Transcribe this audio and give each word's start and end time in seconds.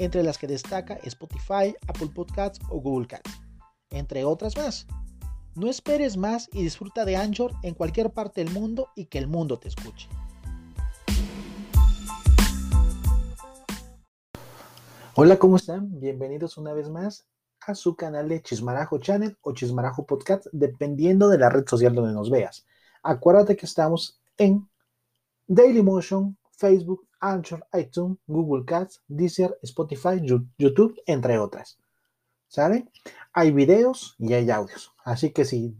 entre 0.00 0.22
las 0.22 0.38
que 0.38 0.46
destaca 0.46 0.94
Spotify, 1.02 1.76
Apple 1.86 2.08
Podcasts 2.14 2.58
o 2.70 2.80
Google 2.80 3.06
Cats, 3.06 3.30
entre 3.90 4.24
otras 4.24 4.56
más. 4.56 4.86
No 5.54 5.68
esperes 5.68 6.16
más 6.16 6.48
y 6.54 6.62
disfruta 6.62 7.04
de 7.04 7.16
Anchor 7.16 7.52
en 7.62 7.74
cualquier 7.74 8.10
parte 8.10 8.42
del 8.42 8.52
mundo 8.54 8.88
y 8.96 9.06
que 9.06 9.18
el 9.18 9.26
mundo 9.26 9.58
te 9.58 9.68
escuche. 9.68 10.08
Hola, 15.16 15.38
¿cómo 15.38 15.56
están? 15.56 16.00
Bienvenidos 16.00 16.56
una 16.56 16.72
vez 16.72 16.88
más 16.88 17.26
a 17.66 17.74
su 17.74 17.94
canal 17.94 18.30
de 18.30 18.40
Chismarajo 18.40 18.98
Channel 19.00 19.36
o 19.42 19.52
Chismarajo 19.52 20.06
Podcast, 20.06 20.46
dependiendo 20.50 21.28
de 21.28 21.36
la 21.36 21.50
red 21.50 21.68
social 21.68 21.94
donde 21.94 22.14
nos 22.14 22.30
veas. 22.30 22.64
Acuérdate 23.02 23.54
que 23.54 23.66
estamos 23.66 24.18
en 24.38 24.66
Dailymotion, 25.46 26.38
Facebook, 26.60 27.08
Anchor, 27.20 27.66
iTunes, 27.72 28.18
Google 28.26 28.64
Cats, 28.66 29.02
Deezer, 29.08 29.58
Spotify, 29.62 30.20
YouTube, 30.58 30.94
entre 31.06 31.38
otras. 31.38 31.78
¿Sabe? 32.48 32.88
Hay 33.32 33.52
videos 33.52 34.16
y 34.18 34.34
hay 34.34 34.50
audios. 34.50 34.92
Así 35.04 35.30
que 35.30 35.44
si 35.44 35.74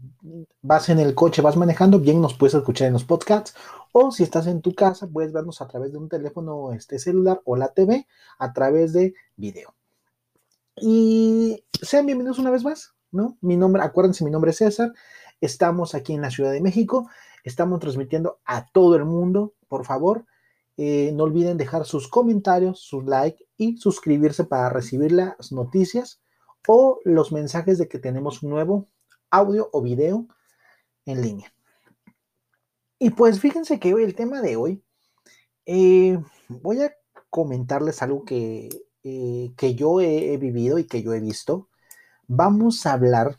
vas 0.61 0.89
en 0.89 0.99
el 0.99 1.13
coche, 1.13 1.41
vas 1.41 1.57
manejando, 1.57 1.99
bien 1.99 2.21
nos 2.21 2.33
puedes 2.33 2.55
escuchar 2.55 2.87
en 2.87 2.93
los 2.93 3.03
podcasts. 3.03 3.53
O 3.91 4.11
si 4.11 4.23
estás 4.23 4.47
en 4.47 4.61
tu 4.61 4.73
casa, 4.73 5.07
puedes 5.07 5.33
vernos 5.33 5.61
a 5.61 5.67
través 5.67 5.91
de 5.91 5.97
un 5.97 6.09
teléfono 6.09 6.71
este, 6.73 6.97
celular 6.97 7.41
o 7.45 7.57
la 7.57 7.73
TV 7.73 8.07
a 8.39 8.53
través 8.53 8.93
de 8.93 9.13
video. 9.35 9.75
Y 10.77 11.63
sean 11.81 12.05
bienvenidos 12.05 12.39
una 12.39 12.51
vez 12.51 12.63
más, 12.63 12.95
¿no? 13.11 13.37
Mi 13.41 13.57
nombre, 13.57 13.83
acuérdense, 13.83 14.23
mi 14.23 14.31
nombre 14.31 14.51
es 14.51 14.57
César. 14.57 14.93
Estamos 15.41 15.93
aquí 15.93 16.13
en 16.13 16.21
la 16.21 16.31
Ciudad 16.31 16.51
de 16.51 16.61
México. 16.61 17.09
Estamos 17.43 17.79
transmitiendo 17.81 18.39
a 18.45 18.65
todo 18.67 18.95
el 18.95 19.03
mundo. 19.03 19.53
Por 19.67 19.85
favor, 19.85 20.25
eh, 20.77 21.11
no 21.13 21.23
olviden 21.23 21.57
dejar 21.57 21.85
sus 21.85 22.07
comentarios, 22.07 22.79
sus 22.79 23.05
likes 23.05 23.45
y 23.57 23.77
suscribirse 23.77 24.43
para 24.45 24.69
recibir 24.69 25.11
las 25.11 25.51
noticias 25.51 26.21
o 26.67 26.99
los 27.03 27.31
mensajes 27.31 27.77
de 27.77 27.87
que 27.87 27.99
tenemos 27.99 28.43
un 28.43 28.51
nuevo 28.51 28.87
audio 29.29 29.69
o 29.73 29.81
video 29.81 30.27
en 31.05 31.21
línea. 31.21 31.53
Y 32.99 33.09
pues 33.11 33.39
fíjense 33.39 33.79
que 33.79 33.89
el 33.89 34.15
tema 34.15 34.41
de 34.41 34.55
hoy, 34.55 34.83
eh, 35.65 36.19
voy 36.47 36.81
a 36.81 36.93
comentarles 37.29 38.01
algo 38.01 38.23
que, 38.25 38.69
eh, 39.03 39.51
que 39.57 39.73
yo 39.73 40.01
he, 40.01 40.37
vivido 40.37 40.77
y 40.77 40.85
que 40.85 41.01
yo 41.01 41.13
he 41.13 41.19
visto. 41.19 41.69
Vamos 42.27 42.85
a 42.85 42.93
hablar 42.93 43.37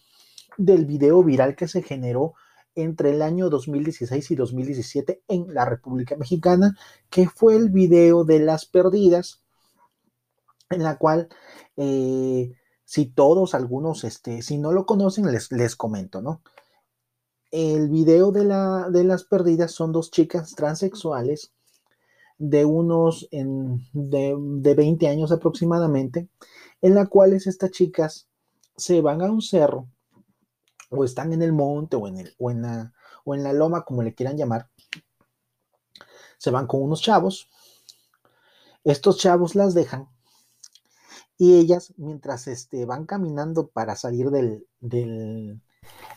del 0.58 0.86
video 0.86 1.22
viral 1.22 1.54
que 1.54 1.68
se 1.68 1.82
generó 1.82 2.34
entre 2.74 3.10
el 3.10 3.22
año 3.22 3.50
2016 3.50 4.30
y 4.30 4.34
2017 4.34 5.22
en 5.28 5.52
la 5.54 5.64
República 5.64 6.16
Mexicana, 6.16 6.76
que 7.10 7.28
fue 7.28 7.56
el 7.56 7.70
video 7.70 8.24
de 8.24 8.40
las 8.40 8.66
perdidas, 8.66 9.42
en 10.70 10.82
la 10.82 10.96
cual 10.96 11.28
eh, 11.76 12.52
si 12.84 13.06
todos, 13.06 13.54
algunos, 13.54 14.04
este, 14.04 14.42
si 14.42 14.58
no 14.58 14.72
lo 14.72 14.86
conocen, 14.86 15.30
les, 15.30 15.52
les 15.52 15.76
comento, 15.76 16.22
¿no? 16.22 16.42
El 17.50 17.90
video 17.90 18.32
de, 18.32 18.44
la, 18.44 18.88
de 18.90 19.04
las 19.04 19.24
perdidas 19.24 19.72
son 19.72 19.92
dos 19.92 20.10
chicas 20.10 20.54
transexuales 20.54 21.52
de 22.38 22.64
unos 22.64 23.28
de, 23.30 24.36
de 24.36 24.74
20 24.74 25.06
años 25.08 25.32
aproximadamente, 25.32 26.28
en 26.80 26.94
la 26.94 27.06
cuales 27.06 27.46
estas 27.46 27.70
chicas 27.70 28.26
se 28.76 29.00
van 29.02 29.22
a 29.22 29.30
un 29.30 29.42
cerro 29.42 29.86
o 30.92 31.04
están 31.04 31.32
en 31.32 31.42
el 31.42 31.52
monte 31.52 31.96
o 31.96 32.06
en, 32.06 32.18
el, 32.18 32.34
o 32.38 32.50
en, 32.50 32.62
la, 32.62 32.92
o 33.24 33.34
en 33.34 33.42
la 33.42 33.52
loma, 33.52 33.84
como 33.84 34.02
le 34.02 34.14
quieran 34.14 34.36
llamar, 34.36 34.68
se 36.38 36.50
van 36.50 36.66
con 36.66 36.82
unos 36.82 37.00
chavos, 37.00 37.48
estos 38.84 39.18
chavos 39.18 39.54
las 39.54 39.74
dejan 39.74 40.08
y 41.38 41.54
ellas, 41.54 41.92
mientras 41.96 42.46
este, 42.46 42.84
van 42.84 43.06
caminando 43.06 43.68
para 43.68 43.96
salir 43.96 44.30
del, 44.30 44.66
del, 44.80 45.60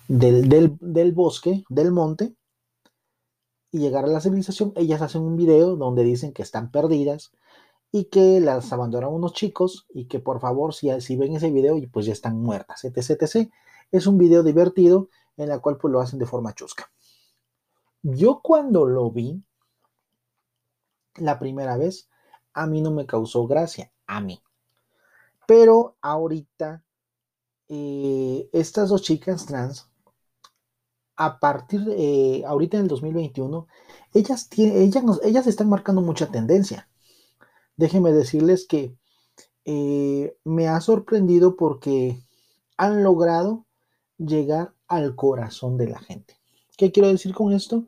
del, 0.08 1.12
bosque, 1.14 1.64
del 1.70 1.92
monte, 1.92 2.36
y 3.72 3.80
llegar 3.80 4.06
a 4.06 4.08
la 4.08 4.22
civilización, 4.22 4.72
ellas 4.76 5.02
hacen 5.02 5.24
un 5.24 5.36
video 5.36 5.76
donde 5.76 6.04
dicen 6.04 6.32
que 6.32 6.44
están 6.44 6.72
perdidas 6.72 7.32
y 7.92 8.06
que 8.06 8.40
las 8.40 8.72
abandonan 8.72 9.12
unos 9.12 9.34
chicos 9.34 9.88
y 9.94 10.06
que 10.06 10.20
por 10.20 10.40
favor, 10.40 10.74
si, 10.74 10.90
si 11.02 11.16
ven 11.16 11.36
ese 11.36 11.50
video, 11.50 11.78
pues 11.92 12.06
ya 12.06 12.14
están 12.14 12.40
muertas, 12.42 12.84
etc, 12.86 13.22
etc. 13.24 13.50
Es 13.92 14.08
un 14.08 14.18
video 14.18 14.44
divertido 14.44 15.10
en 15.38 15.52
el 15.52 15.62
cual 15.62 15.78
pues 15.78 15.92
lo 15.92 16.00
hacen 16.00 16.20
de 16.20 16.26
forma 16.26 16.54
chusca. 16.54 16.92
Yo 18.02 18.42
cuando 18.44 18.86
lo 18.86 19.12
vi 19.12 19.44
la 21.16 21.40
primera 21.40 21.78
vez, 21.78 22.10
a 22.54 22.68
mí 22.68 22.82
no 22.82 22.92
me 22.92 23.06
causó 23.06 23.48
gracia, 23.48 23.92
a 24.06 24.22
mí. 24.22 24.42
Pero 25.48 25.98
ahorita, 26.02 26.84
eh, 27.68 28.50
estas 28.54 28.90
dos 28.90 29.02
chicas 29.02 29.46
trans, 29.46 29.90
a 31.16 31.40
partir 31.40 31.82
de, 31.86 31.96
eh, 32.40 32.46
ahorita 32.46 32.78
en 32.78 32.84
el 32.84 32.90
2021, 32.90 33.68
ellas, 34.14 34.50
ellas, 34.58 35.04
ellas 35.24 35.48
están 35.48 35.70
marcando 35.70 36.02
mucha 36.02 36.32
tendencia. 36.32 36.90
Déjenme 37.78 38.12
decirles 38.12 38.66
que 38.68 38.96
eh, 39.66 40.38
me 40.44 40.68
ha 40.68 40.80
sorprendido 40.82 41.56
porque 41.56 42.22
han 42.78 43.04
logrado 43.04 43.65
llegar 44.18 44.74
al 44.88 45.16
corazón 45.16 45.78
de 45.78 45.88
la 45.88 46.00
gente. 46.00 46.36
¿Qué 46.78 46.92
quiero 46.92 47.10
decir 47.10 47.34
con 47.34 47.54
esto? 47.54 47.86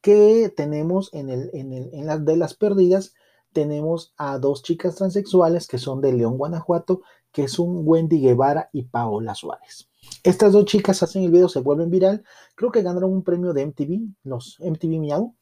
Que 0.00 0.52
tenemos 0.56 1.12
en, 1.12 1.28
el, 1.28 1.50
en, 1.52 1.72
el, 1.72 1.90
en 1.92 2.06
las 2.06 2.24
de 2.24 2.36
las 2.36 2.54
perdidas 2.54 3.14
tenemos 3.52 4.14
a 4.16 4.38
dos 4.38 4.62
chicas 4.62 4.96
transexuales 4.96 5.66
que 5.66 5.78
son 5.78 6.00
de 6.00 6.12
León, 6.12 6.36
Guanajuato, 6.36 7.02
que 7.32 7.48
son 7.48 7.86
Wendy 7.86 8.20
Guevara 8.20 8.70
y 8.72 8.82
Paola 8.84 9.34
Suárez. 9.34 9.88
Estas 10.22 10.52
dos 10.52 10.64
chicas 10.64 11.02
hacen 11.02 11.24
el 11.24 11.30
video, 11.30 11.48
se 11.48 11.60
vuelven 11.60 11.90
viral. 11.90 12.24
Creo 12.54 12.70
que 12.70 12.82
ganaron 12.82 13.12
un 13.12 13.22
premio 13.22 13.52
de 13.52 13.66
MTV, 13.66 14.14
los 14.24 14.58
MTV 14.60 15.00
Miau. 15.00 15.34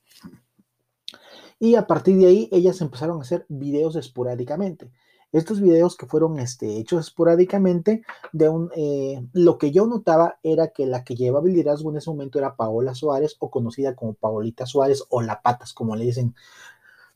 Y 1.59 1.75
a 1.75 1.87
partir 1.87 2.17
de 2.17 2.27
ahí, 2.27 2.49
ellas 2.53 2.81
empezaron 2.81 3.19
a 3.19 3.23
hacer 3.23 3.47
videos 3.49 3.97
esporádicamente. 3.97 4.91
Estos 5.37 5.61
videos 5.61 5.99
que 5.99 6.07
fueron 6.07 6.39
este, 6.39 6.79
hechos 6.79 7.09
esporádicamente, 7.09 8.03
de 8.33 8.49
un, 8.49 8.71
eh, 8.75 9.23
lo 9.35 9.59
que 9.59 9.71
yo 9.71 9.87
notaba 9.87 10.39
era 10.43 10.69
que 10.69 10.87
la 10.87 11.05
que 11.05 11.15
llevaba 11.15 11.47
el 11.47 11.53
liderazgo 11.53 11.91
en 11.91 11.99
ese 11.99 12.09
momento 12.09 12.39
era 12.39 12.57
Paola 12.57 12.95
Suárez, 12.95 13.37
o 13.39 13.51
conocida 13.51 13.95
como 13.95 14.15
Paolita 14.15 14.65
Suárez, 14.65 15.05
o 15.11 15.21
La 15.21 15.43
Patas, 15.43 15.75
como 15.75 15.95
le 15.95 16.07
dicen 16.07 16.35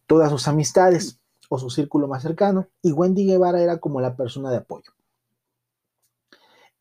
todas 0.07 0.31
sus 0.31 0.49
amistades 0.49 1.19
o 1.49 1.59
su 1.59 1.71
círculo 1.71 2.09
más 2.09 2.23
cercano, 2.23 2.69
y 2.83 2.93
Wendy 2.93 3.25
Guevara 3.25 3.63
era 3.63 3.79
como 3.79 4.03
la 4.03 4.17
persona 4.17 4.51
de 4.51 4.59
apoyo. 4.59 4.93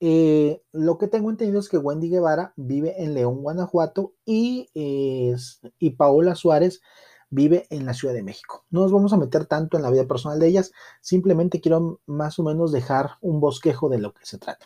Eh, 0.02 0.62
lo 0.74 0.98
que 0.98 1.08
tengo 1.08 1.30
entendido 1.30 1.62
es 1.62 1.70
que 1.70 1.78
Wendy 1.78 2.10
Guevara 2.10 2.52
vive 2.58 3.02
en 3.02 3.14
León, 3.14 3.42
Guanajuato, 3.42 4.12
y, 4.26 4.70
y 4.74 5.90
Paola 5.92 6.36
Suárez 6.36 6.82
vive 7.30 7.68
en 7.70 7.86
la 7.86 7.94
Ciudad 7.94 8.14
de 8.14 8.24
México. 8.24 8.66
No 8.70 8.82
nos 8.82 8.92
vamos 8.92 9.14
a 9.14 9.18
meter 9.18 9.46
tanto 9.46 9.78
en 9.78 9.84
la 9.84 9.92
vida 9.92 10.08
personal 10.08 10.40
de 10.40 10.48
ellas, 10.48 10.72
simplemente 11.02 11.62
quiero 11.62 12.02
más 12.06 12.40
o 12.40 12.44
menos 12.44 12.72
dejar 12.72 13.12
un 13.22 13.40
bosquejo 13.40 13.90
de 13.90 14.00
lo 14.00 14.14
que 14.14 14.26
se 14.26 14.38
trata. 14.38 14.66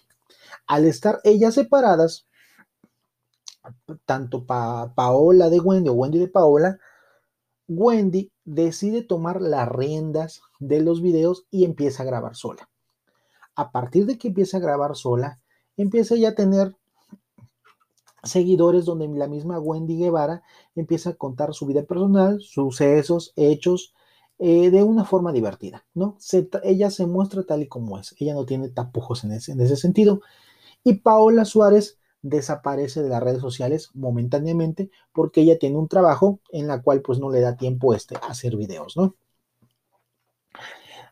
Al 0.67 0.85
estar 0.85 1.19
ellas 1.23 1.55
separadas, 1.55 2.27
tanto 4.05 4.45
Paola 4.45 5.49
de 5.49 5.59
Wendy 5.59 5.89
o 5.89 5.93
Wendy 5.93 6.19
de 6.19 6.27
Paola, 6.27 6.79
Wendy 7.67 8.31
decide 8.43 9.03
tomar 9.03 9.41
las 9.41 9.67
riendas 9.69 10.41
de 10.59 10.81
los 10.81 11.01
videos 11.01 11.45
y 11.49 11.65
empieza 11.65 12.03
a 12.03 12.05
grabar 12.05 12.35
sola. 12.35 12.69
A 13.55 13.71
partir 13.71 14.05
de 14.05 14.17
que 14.17 14.29
empieza 14.29 14.57
a 14.57 14.61
grabar 14.61 14.95
sola, 14.95 15.39
empieza 15.77 16.15
ya 16.15 16.29
a 16.29 16.35
tener 16.35 16.75
seguidores 18.23 18.85
donde 18.85 19.07
la 19.07 19.27
misma 19.27 19.59
Wendy 19.59 19.97
Guevara 19.97 20.43
empieza 20.75 21.11
a 21.11 21.15
contar 21.15 21.53
su 21.53 21.65
vida 21.65 21.83
personal, 21.83 22.41
sucesos, 22.41 23.33
hechos, 23.35 23.93
eh, 24.39 24.71
de 24.71 24.83
una 24.83 25.05
forma 25.05 25.31
divertida, 25.31 25.85
¿no? 25.93 26.17
ella 26.63 26.89
se 26.89 27.05
muestra 27.05 27.43
tal 27.43 27.61
y 27.61 27.67
como 27.67 27.99
es, 27.99 28.15
ella 28.19 28.33
no 28.33 28.45
tiene 28.45 28.69
tapujos 28.69 29.23
en 29.23 29.31
ese, 29.33 29.51
en 29.51 29.77
sentido. 29.77 30.21
Y 30.83 30.95
Paola 30.95 31.45
Suárez 31.45 31.99
desaparece 32.23 33.03
de 33.03 33.09
las 33.09 33.21
redes 33.21 33.41
sociales 33.41 33.91
momentáneamente 33.93 34.89
porque 35.13 35.41
ella 35.41 35.59
tiene 35.59 35.77
un 35.77 35.87
trabajo 35.87 36.39
en 36.51 36.67
la 36.67 36.81
cual 36.81 37.01
pues 37.01 37.19
no 37.19 37.29
le 37.29 37.41
da 37.41 37.57
tiempo 37.57 37.93
este 37.93 38.15
a 38.15 38.31
hacer 38.31 38.55
videos, 38.55 38.97
¿no? 38.97 39.15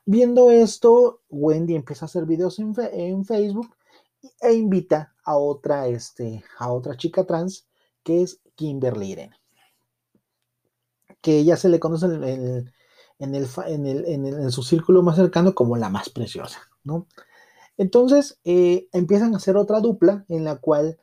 Viendo 0.06 0.52
esto, 0.52 1.22
Wendy 1.30 1.76
empieza 1.76 2.06
a 2.06 2.08
hacer 2.08 2.26
videos 2.26 2.60
en, 2.60 2.74
Facebook 3.26 3.76
e 4.42 4.54
invita 4.54 5.11
a 5.24 5.38
otra, 5.38 5.88
este, 5.88 6.44
a 6.58 6.72
otra 6.72 6.98
chica 6.98 7.26
trans 7.26 7.68
que 8.04 8.22
es 8.22 8.42
Kimberly 8.56 9.12
Irene. 9.12 9.36
Que 11.22 11.38
ella 11.38 11.58
se 11.58 11.70
le 11.70 11.80
conoce 11.80 12.08
en, 12.08 12.24
el, 12.24 12.74
en, 13.20 13.36
el, 13.36 13.48
en, 13.68 13.86
el, 13.86 14.06
en, 14.06 14.52
su 14.52 14.64
círculo 14.64 15.04
más 15.04 15.16
cercano 15.16 15.54
como 15.54 15.78
la 15.78 15.90
más 15.90 16.10
preciosa, 16.10 16.60
¿no? 16.84 17.08
Entonces 17.78 18.40
eh, 18.44 18.88
empiezan 18.92 19.34
a 19.34 19.38
hacer 19.38 19.58
otra 19.58 19.80
dupla 19.80 20.26
en 20.30 20.44
la 20.44 20.58
cual 20.58 21.00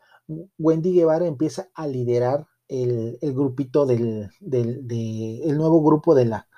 Wendy 0.58 0.92
Guevara 0.92 1.26
empieza 1.26 1.68
a 1.74 1.86
liderar 1.86 2.46
el, 2.68 3.18
el 3.20 3.34
grupito 3.34 3.86
del, 3.86 4.30
del 4.40 4.86
de, 4.86 5.42
el 5.44 5.56
nuevo 5.56 5.82
grupo 5.82 6.14
de 6.14 6.26
la 6.26 6.48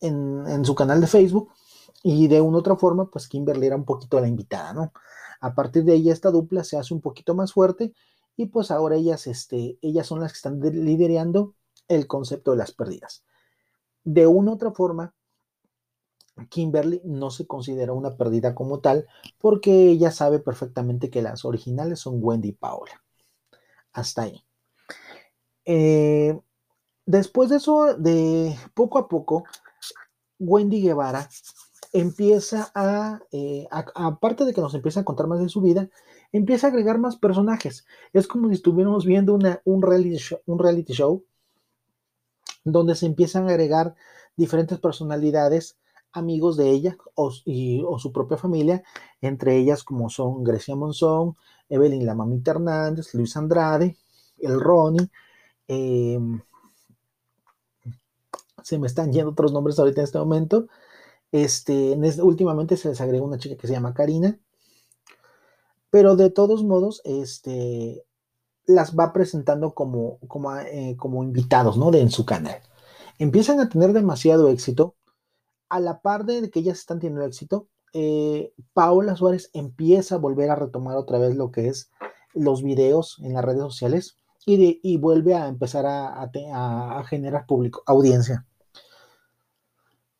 en, 0.00 0.44
en, 0.46 0.64
su 0.64 0.74
canal 0.74 1.00
de 1.00 1.06
Facebook 1.06 1.50
y 2.02 2.28
de 2.28 2.40
una 2.40 2.58
u 2.58 2.60
otra 2.60 2.76
forma 2.76 3.10
pues 3.10 3.28
Kimberly 3.28 3.66
era 3.66 3.76
un 3.76 3.84
poquito 3.84 4.20
la 4.20 4.28
invitada, 4.28 4.72
¿no? 4.72 4.92
A 5.40 5.54
partir 5.54 5.84
de 5.84 5.92
ahí 5.92 6.10
esta 6.10 6.30
dupla 6.30 6.64
se 6.64 6.76
hace 6.76 6.94
un 6.94 7.00
poquito 7.00 7.34
más 7.34 7.52
fuerte 7.52 7.92
y 8.36 8.46
pues 8.46 8.70
ahora 8.70 8.96
ellas, 8.96 9.26
este, 9.26 9.78
ellas 9.82 10.06
son 10.06 10.20
las 10.20 10.32
que 10.32 10.36
están 10.36 10.60
liderando 10.60 11.54
el 11.88 12.06
concepto 12.06 12.52
de 12.52 12.58
las 12.58 12.72
pérdidas. 12.72 13.24
De 14.04 14.26
una 14.26 14.52
u 14.52 14.54
otra 14.54 14.70
forma, 14.70 15.14
Kimberly 16.48 17.02
no 17.04 17.30
se 17.30 17.46
considera 17.46 17.92
una 17.92 18.16
pérdida 18.16 18.54
como 18.54 18.80
tal 18.80 19.06
porque 19.38 19.90
ella 19.90 20.10
sabe 20.10 20.38
perfectamente 20.38 21.10
que 21.10 21.22
las 21.22 21.44
originales 21.44 22.00
son 22.00 22.18
Wendy 22.22 22.48
y 22.48 22.52
Paola. 22.52 23.02
Hasta 23.92 24.22
ahí. 24.22 24.44
Eh, 25.64 26.38
después 27.06 27.50
de 27.50 27.56
eso, 27.56 27.94
de 27.94 28.56
poco 28.74 28.98
a 28.98 29.08
poco, 29.08 29.44
Wendy 30.38 30.80
Guevara 30.80 31.28
empieza 31.92 32.72
eh, 33.32 33.66
a, 33.70 33.84
aparte 33.94 34.44
de 34.44 34.54
que 34.54 34.60
nos 34.60 34.74
empieza 34.74 35.00
a 35.00 35.04
contar 35.04 35.26
más 35.26 35.40
de 35.40 35.48
su 35.48 35.60
vida, 35.60 35.88
empieza 36.32 36.66
a 36.66 36.70
agregar 36.70 36.98
más 36.98 37.16
personajes. 37.16 37.86
Es 38.12 38.26
como 38.26 38.48
si 38.48 38.54
estuviéramos 38.54 39.04
viendo 39.04 39.34
una, 39.34 39.60
un, 39.64 39.82
reality 39.82 40.16
show, 40.16 40.40
un 40.46 40.58
reality 40.58 40.92
show 40.92 41.24
donde 42.64 42.94
se 42.94 43.06
empiezan 43.06 43.44
a 43.44 43.50
agregar 43.50 43.94
diferentes 44.36 44.78
personalidades, 44.78 45.78
amigos 46.12 46.56
de 46.56 46.70
ella 46.70 46.96
o 47.14 47.30
su 47.30 48.12
propia 48.12 48.36
familia, 48.36 48.82
entre 49.20 49.56
ellas 49.56 49.84
como 49.84 50.10
son 50.10 50.42
Grecia 50.42 50.74
Monzón, 50.74 51.36
Evelyn 51.68 52.04
la 52.04 52.14
Mamita 52.14 52.50
Hernández, 52.50 53.14
Luis 53.14 53.36
Andrade, 53.36 53.96
el 54.38 54.60
Ronnie, 54.60 55.08
em, 55.68 56.40
se 58.62 58.78
me 58.78 58.86
están 58.86 59.12
yendo 59.12 59.30
otros 59.30 59.52
nombres 59.52 59.78
ahorita 59.78 60.00
en 60.00 60.04
este 60.04 60.18
momento, 60.18 60.66
este, 61.32 61.96
últimamente 62.22 62.76
se 62.76 62.88
les 62.88 63.00
agregó 63.00 63.26
una 63.26 63.38
chica 63.38 63.56
que 63.56 63.66
se 63.66 63.72
llama 63.72 63.94
Karina, 63.94 64.38
pero 65.90 66.16
de 66.16 66.30
todos 66.30 66.64
modos, 66.64 67.02
este, 67.04 68.04
las 68.66 68.96
va 68.96 69.12
presentando 69.12 69.74
como, 69.74 70.18
como, 70.28 70.56
eh, 70.56 70.96
como 70.96 71.22
invitados, 71.22 71.76
¿no? 71.76 71.90
De 71.90 72.00
en 72.00 72.10
su 72.10 72.24
canal. 72.24 72.60
Empiezan 73.18 73.60
a 73.60 73.68
tener 73.68 73.92
demasiado 73.92 74.48
éxito. 74.48 74.96
A 75.68 75.78
la 75.78 76.00
par 76.00 76.24
de 76.24 76.50
que 76.50 76.60
ellas 76.60 76.78
están 76.78 76.98
teniendo 76.98 77.24
éxito, 77.24 77.68
eh, 77.92 78.52
Paola 78.72 79.14
Suárez 79.14 79.50
empieza 79.52 80.16
a 80.16 80.18
volver 80.18 80.50
a 80.50 80.56
retomar 80.56 80.96
otra 80.96 81.18
vez 81.18 81.36
lo 81.36 81.52
que 81.52 81.68
es 81.68 81.90
los 82.34 82.62
videos 82.62 83.18
en 83.22 83.34
las 83.34 83.44
redes 83.44 83.62
sociales 83.62 84.16
y, 84.46 84.80
y 84.82 84.96
vuelve 84.96 85.34
a 85.34 85.46
empezar 85.46 85.86
a, 85.86 86.08
a, 86.22 86.98
a 86.98 87.04
generar 87.04 87.46
público, 87.46 87.82
audiencia. 87.86 88.46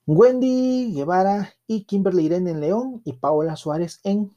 Wendy 0.07 0.93
Guevara 0.95 1.55
y 1.67 1.85
Kimberly 1.85 2.25
Irene 2.25 2.51
en 2.51 2.61
León 2.61 3.03
y 3.05 3.15
Paola 3.15 3.57
Suárez 3.57 4.01
en, 4.05 4.31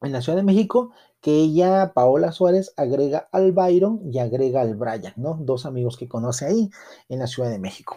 en 0.00 0.12
la 0.12 0.22
Ciudad 0.22 0.36
de 0.36 0.44
México, 0.44 0.90
que 1.20 1.36
ella, 1.36 1.92
Paola 1.94 2.32
Suárez, 2.32 2.72
agrega 2.76 3.28
al 3.32 3.52
Byron 3.52 4.00
y 4.12 4.18
agrega 4.18 4.60
al 4.60 4.76
Brian, 4.76 5.12
¿no? 5.16 5.38
Dos 5.40 5.66
amigos 5.66 5.96
que 5.96 6.08
conoce 6.08 6.46
ahí 6.46 6.70
en 7.08 7.18
la 7.18 7.26
Ciudad 7.26 7.50
de 7.50 7.58
México. 7.58 7.96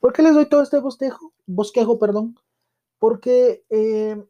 ¿Por 0.00 0.12
qué 0.12 0.22
les 0.22 0.34
doy 0.34 0.46
todo 0.46 0.62
este 0.62 0.78
bosquejo? 0.78 1.32
Bosquejo, 1.46 1.98
perdón. 1.98 2.36
Porque 2.98 3.64
eh, 3.68 4.22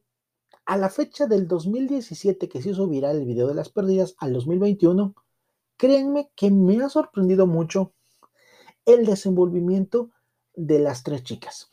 a 0.66 0.76
la 0.76 0.88
fecha 0.88 1.26
del 1.26 1.48
2017 1.48 2.48
que 2.48 2.62
se 2.62 2.70
hizo 2.70 2.88
viral 2.88 3.18
el 3.18 3.24
video 3.24 3.46
de 3.48 3.54
las 3.54 3.68
pérdidas 3.68 4.14
al 4.18 4.32
2021, 4.32 5.14
créanme 5.76 6.30
que 6.34 6.50
me 6.50 6.82
ha 6.82 6.88
sorprendido 6.88 7.46
mucho 7.46 7.92
el 8.84 9.06
desenvolvimiento 9.06 10.10
de 10.54 10.78
las 10.78 11.02
tres 11.02 11.22
chicas. 11.22 11.70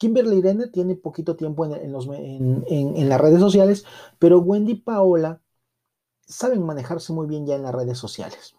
Kimberly 0.00 0.38
Irene 0.38 0.68
tiene 0.68 0.94
poquito 0.94 1.36
tiempo 1.36 1.66
en, 1.66 2.64
en, 2.66 3.08
las 3.10 3.20
redes 3.20 3.38
sociales, 3.38 3.84
pero 4.18 4.38
Wendy 4.38 4.72
y 4.72 4.76
Paola 4.76 5.42
saben 6.26 6.64
manejarse 6.64 7.12
muy 7.12 7.26
bien 7.26 7.46
ya 7.46 7.56
en 7.56 7.62
las 7.62 7.74
redes 7.74 7.98
sociales. 7.98 8.54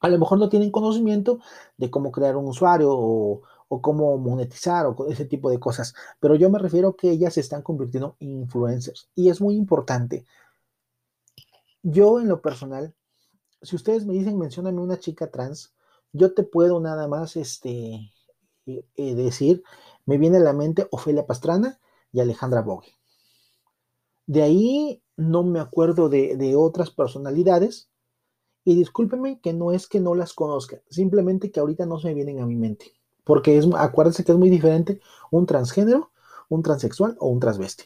A 0.00 0.08
lo 0.08 0.16
mejor 0.16 0.38
no 0.38 0.48
tienen 0.48 0.70
conocimiento 0.70 1.40
de 1.76 1.90
cómo 1.90 2.12
crear 2.12 2.36
un 2.36 2.46
usuario 2.46 2.90
o, 2.92 3.42
cómo 3.82 4.16
monetizar 4.16 4.86
o 4.86 5.08
ese 5.08 5.24
tipo 5.24 5.50
de 5.50 5.58
cosas, 5.58 5.94
pero 6.20 6.36
yo 6.36 6.48
me 6.50 6.60
refiero 6.60 6.94
que 6.94 7.10
ellas 7.10 7.34
se 7.34 7.40
están 7.40 7.62
convirtiendo 7.62 8.16
en 8.20 8.30
influencers 8.42 9.10
y 9.16 9.30
es 9.30 9.40
muy 9.40 9.56
importante. 9.56 10.24
Yo 11.82 12.20
en 12.20 12.28
lo 12.28 12.40
personal, 12.40 12.94
si 13.60 13.74
ustedes 13.74 14.06
me 14.06 14.14
dicen, 14.14 14.38
mencióname 14.38 14.80
una 14.80 15.00
chica 15.00 15.30
trans, 15.32 15.74
yo 16.12 16.32
te 16.32 16.44
puedo 16.44 16.80
nada 16.80 17.08
más 17.08 17.36
este, 17.36 18.12
eh, 18.68 19.14
decir, 19.14 19.62
me 20.06 20.18
viene 20.18 20.36
a 20.38 20.40
la 20.40 20.52
mente 20.52 20.86
Ofelia 20.90 21.26
Pastrana 21.26 21.80
y 22.12 22.20
Alejandra 22.20 22.62
Bogue. 22.62 22.88
De 24.26 24.42
ahí 24.42 25.02
no 25.16 25.42
me 25.42 25.60
acuerdo 25.60 26.08
de, 26.08 26.54
otras 26.56 26.90
personalidades. 26.90 27.90
Y 28.64 28.76
discúlpeme 28.76 29.40
que 29.40 29.54
no 29.54 29.72
es 29.72 29.86
que 29.86 30.00
no 30.00 30.14
las 30.14 30.34
conozca, 30.34 30.82
simplemente 30.90 31.50
que 31.50 31.60
ahorita 31.60 31.86
no 31.86 31.98
se 31.98 32.08
me 32.08 32.14
vienen 32.14 32.40
a 32.40 32.46
mi 32.46 32.56
mente. 32.56 32.92
Porque 33.24 33.56
es, 33.56 33.66
acuérdense 33.74 34.24
que 34.24 34.32
es 34.32 34.38
muy 34.38 34.50
diferente 34.50 35.00
un 35.30 35.46
transgénero, 35.46 36.10
un 36.50 36.62
transexual 36.62 37.16
o 37.18 37.28
un 37.28 37.40
transvesti. 37.40 37.84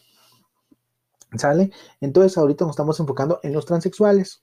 ¿Sale? 1.36 1.70
Entonces 2.00 2.36
ahorita 2.36 2.64
nos 2.64 2.72
estamos 2.72 2.98
enfocando 2.98 3.38
en 3.44 3.52
los 3.52 3.64
transexuales, 3.64 4.42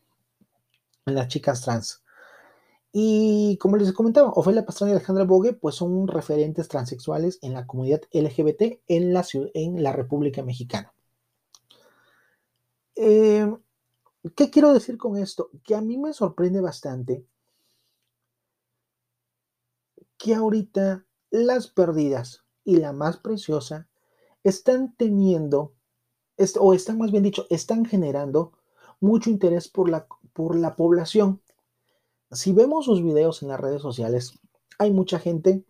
en 1.06 1.16
las 1.16 1.28
chicas 1.28 1.62
trans. 1.62 2.04
Y 2.92 3.58
como 3.58 3.78
les 3.78 3.94
comentaba, 3.94 4.32
Ofelia 4.32 4.66
Pastrana 4.66 4.92
y 4.92 4.96
Alejandra 4.96 5.24
Bogue 5.24 5.54
pues 5.54 5.76
son 5.76 6.08
referentes 6.08 6.68
transexuales 6.68 7.38
en 7.42 7.54
la 7.54 7.68
comunidad 7.68 8.02
LGBT 8.12 8.82
en 8.88 9.14
la, 9.14 9.26
en 9.54 9.84
la 9.84 9.94
República 9.94 10.42
Mexicana. 10.42 10.92
Eh, 12.96 13.56
¿Qué 14.36 14.50
quiero 14.50 14.74
decir 14.74 14.98
con 14.98 15.18
esto? 15.18 15.52
Que 15.64 15.76
a 15.76 15.82
mí 15.82 15.98
me 15.98 16.14
sorprende 16.14 16.62
bastante 16.62 17.26
que 20.18 20.36
ahorita 20.36 21.06
las 21.30 21.68
perdidas 21.68 22.44
y 22.66 22.78
la 22.78 22.92
más 22.92 23.18
preciosa 23.18 23.88
están 24.44 24.96
teniendo, 24.96 25.74
o 26.60 26.74
están 26.74 26.98
más 26.98 27.12
bien 27.12 27.24
dicho, 27.24 27.46
están 27.50 27.86
generando 27.86 28.52
mucho 29.00 29.30
interés 29.30 29.70
por 29.70 29.90
la, 29.90 30.08
por 30.34 30.56
la 30.56 30.76
población 30.76 31.42
si 32.32 32.52
vemos 32.54 32.86
sus 32.86 33.04
videos 33.04 33.42
en 33.42 33.50
las 33.50 33.60
redes 33.60 33.82
sociales, 33.82 34.40
hay 34.78 34.92
mucha 34.92 35.20
gente 35.20 35.64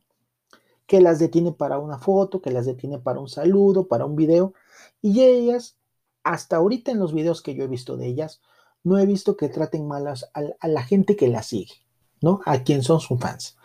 que 0.87 1.01
las 1.01 1.19
detiene 1.19 1.51
para 1.51 1.77
una 1.77 1.99
foto, 1.99 2.41
que 2.41 2.51
las 2.51 2.65
detiene 2.65 2.97
para 2.97 3.19
un 3.19 3.29
saludo, 3.29 3.87
para 3.87 4.05
un 4.05 4.15
video, 4.15 4.53
y 5.01 5.21
ellas, 5.21 5.77
hasta 6.23 6.57
ahorita 6.57 6.91
en 6.91 6.99
los 6.99 7.13
videos 7.13 7.41
que 7.41 7.53
yo 7.55 7.63
he 7.63 7.67
visto 7.67 7.95
de 7.95 8.07
ellas, 8.07 8.41
no 8.83 8.97
he 8.97 9.05
visto 9.05 9.37
que 9.37 9.49
traten 9.49 9.87
malas 9.87 10.31
a, 10.33 10.67
la 10.67 10.83
gente 10.83 11.15
que 11.15 11.27
las 11.27 11.47
sigue, 11.47 11.75
¿no? 12.21 12.41
A 12.45 12.63
quien 12.63 12.83
son 12.83 12.99
sus 12.99 13.19
fans. 13.19 13.57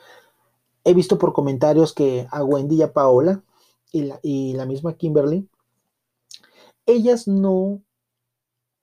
He 0.84 0.92
visto 0.92 1.18
por 1.18 1.32
comentarios 1.32 1.94
que 1.94 2.26
a 2.30 2.44
Wendy 2.44 2.76
y 2.76 2.82
a 2.82 2.92
Paola 2.92 3.42
y 3.90 4.02
la, 4.02 4.20
y 4.22 4.52
la 4.52 4.66
misma 4.66 4.96
Kimberly, 4.96 5.48
ellas 6.84 7.26
no, 7.26 7.80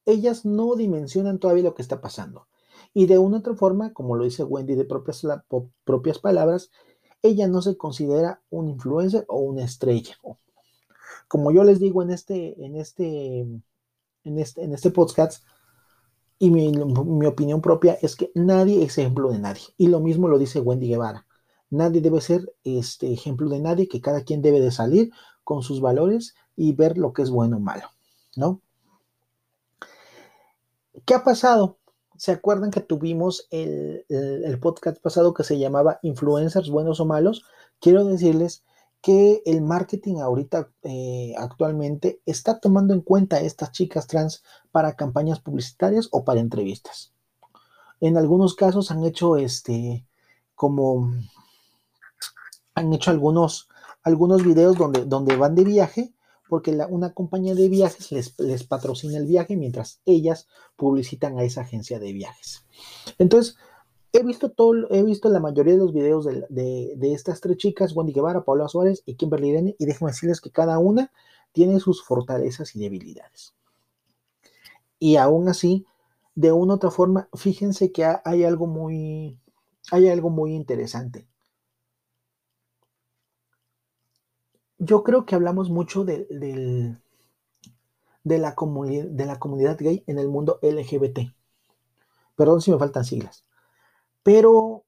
ellas 0.05 0.45
no 0.45 0.75
dimensionan 0.75 1.37
todavía 1.37 1.63
lo 1.63 1.75
que 1.75 1.83
está 1.83 2.01
pasando. 2.01 2.47
Y 2.93 3.05
de 3.05 3.17
una 3.17 3.37
otra 3.37 3.55
forma, 3.55 3.93
como 3.93 4.15
lo 4.15 4.23
dice 4.23 4.43
Wendy 4.43 4.75
de 4.75 4.85
propias, 4.85 5.25
propias 5.85 6.19
palabras, 6.19 6.71
ella 7.21 7.47
no 7.47 7.61
se 7.61 7.77
considera 7.77 8.41
un 8.49 8.67
influencer 8.69 9.25
o 9.27 9.39
una 9.39 9.63
estrella. 9.63 10.15
Como 11.27 11.51
yo 11.51 11.63
les 11.63 11.79
digo 11.79 12.01
en 12.01 12.11
este, 12.11 12.63
en 12.65 12.75
este, 12.75 13.39
en 13.39 14.39
este, 14.39 14.63
en 14.63 14.73
este 14.73 14.91
podcast, 14.91 15.43
y 16.39 16.49
mi, 16.49 16.71
mi, 16.71 17.25
opinión 17.27 17.61
propia 17.61 17.99
es 18.01 18.15
que 18.15 18.31
nadie 18.33 18.83
es 18.83 18.97
ejemplo 18.97 19.29
de 19.29 19.37
nadie. 19.37 19.61
Y 19.77 19.87
lo 19.87 19.99
mismo 19.99 20.27
lo 20.27 20.39
dice 20.39 20.59
Wendy 20.59 20.87
Guevara. 20.87 21.27
Nadie 21.69 22.01
debe 22.01 22.19
ser 22.19 22.51
este 22.63 23.13
ejemplo 23.13 23.47
de 23.47 23.59
nadie, 23.59 23.87
que 23.87 24.01
cada 24.01 24.23
quien 24.23 24.41
debe 24.41 24.59
de 24.59 24.71
salir 24.71 25.11
con 25.43 25.61
sus 25.61 25.81
valores 25.81 26.33
y 26.55 26.73
ver 26.73 26.97
lo 26.97 27.13
que 27.13 27.21
es 27.21 27.29
bueno 27.29 27.57
o 27.57 27.59
malo, 27.59 27.87
¿no? 28.35 28.59
¿Qué 31.05 31.13
ha 31.13 31.23
pasado? 31.23 31.77
¿Se 32.21 32.31
acuerdan 32.31 32.69
que 32.69 32.81
tuvimos 32.81 33.47
el, 33.49 34.05
podcast 34.61 35.01
pasado 35.01 35.33
que 35.33 35.43
se 35.43 35.57
llamaba 35.57 35.97
Influencers 36.03 36.69
buenos 36.69 36.99
o 36.99 37.05
malos? 37.07 37.43
Quiero 37.79 38.05
decirles 38.05 38.63
que 39.01 39.41
el 39.47 39.63
marketing 39.63 40.17
ahorita 40.17 40.69
eh, 40.83 41.33
actualmente 41.35 42.21
está 42.27 42.59
tomando 42.59 42.93
en 42.93 43.01
cuenta 43.01 43.37
a 43.37 43.39
estas 43.39 43.71
chicas 43.71 44.05
trans 44.05 44.43
para 44.71 44.95
campañas 44.95 45.39
publicitarias 45.39 46.09
o 46.11 46.23
para 46.23 46.41
entrevistas. 46.41 47.11
En 48.01 48.17
algunos 48.17 48.53
casos 48.53 48.91
han 48.91 49.03
hecho 49.03 49.37
este 49.37 50.05
como 50.53 51.11
han 52.75 52.93
hecho 52.93 53.09
algunos 53.09 53.67
algunos 54.03 54.45
videos 54.45 54.77
donde, 54.77 55.05
donde 55.05 55.37
van 55.37 55.55
de 55.55 55.63
viaje 55.63 56.13
porque 56.51 56.77
una 56.89 57.13
compañía 57.13 57.55
de 57.55 57.69
viajes 57.69 58.11
les, 58.11 58.63
patrocina 58.65 59.17
el 59.17 59.25
viaje 59.25 59.55
mientras 59.55 60.01
ellas 60.05 60.49
publicitan 60.75 61.39
a 61.39 61.45
esa 61.45 61.61
agencia 61.61 61.97
de 61.97 62.11
viajes. 62.11 62.65
Entonces, 63.17 63.55
He 64.11 64.21
visto 64.23 64.51
todo, 64.51 64.73
he 64.89 65.03
visto 65.03 65.29
la 65.29 65.39
mayoría 65.39 65.71
de 65.75 65.79
los 65.79 65.93
videos 65.93 66.25
de, 66.25 67.13
estas 67.13 67.39
tres 67.39 67.55
chicas, 67.55 67.95
Wendy 67.95 68.11
Guevara, 68.11 68.43
Paula 68.43 68.67
Suárez 68.67 69.03
y 69.05 69.15
Kimberly 69.15 69.47
Irene, 69.47 69.75
y 69.79 69.85
déjenme 69.85 70.11
decirles 70.11 70.41
que 70.41 70.51
cada 70.51 70.79
una 70.79 71.13
tiene 71.53 71.79
sus 71.79 72.03
fortalezas 72.03 72.75
y 72.75 72.81
debilidades. 72.81 73.55
Y 74.99 75.15
aún 75.15 75.47
así, 75.47 75.85
de 76.35 76.51
una 76.51 76.73
u 76.73 76.75
otra 76.75 76.91
forma, 76.91 77.29
fíjense 77.33 77.93
que 77.93 78.03
hay 78.25 78.43
algo 78.43 78.67
muy, 78.67 79.39
hay 79.91 80.09
algo 80.09 80.29
muy 80.29 80.55
interesante. 80.55 81.30
Yo 84.83 85.03
creo 85.03 85.27
que 85.27 85.35
hablamos 85.35 85.69
mucho 85.69 86.03
de, 86.05 86.25
de, 86.25 86.97
la 88.39 88.55
de 88.55 89.25
la 89.27 89.39
comunidad 89.39 89.77
gay 89.79 90.03
en 90.07 90.17
el 90.17 90.27
mundo 90.27 90.57
LGBT. 90.63 91.19
Perdón 92.35 92.61
si 92.61 92.71
me 92.71 92.79
faltan 92.79 93.05
siglas. 93.05 93.45
Pero 94.23 94.83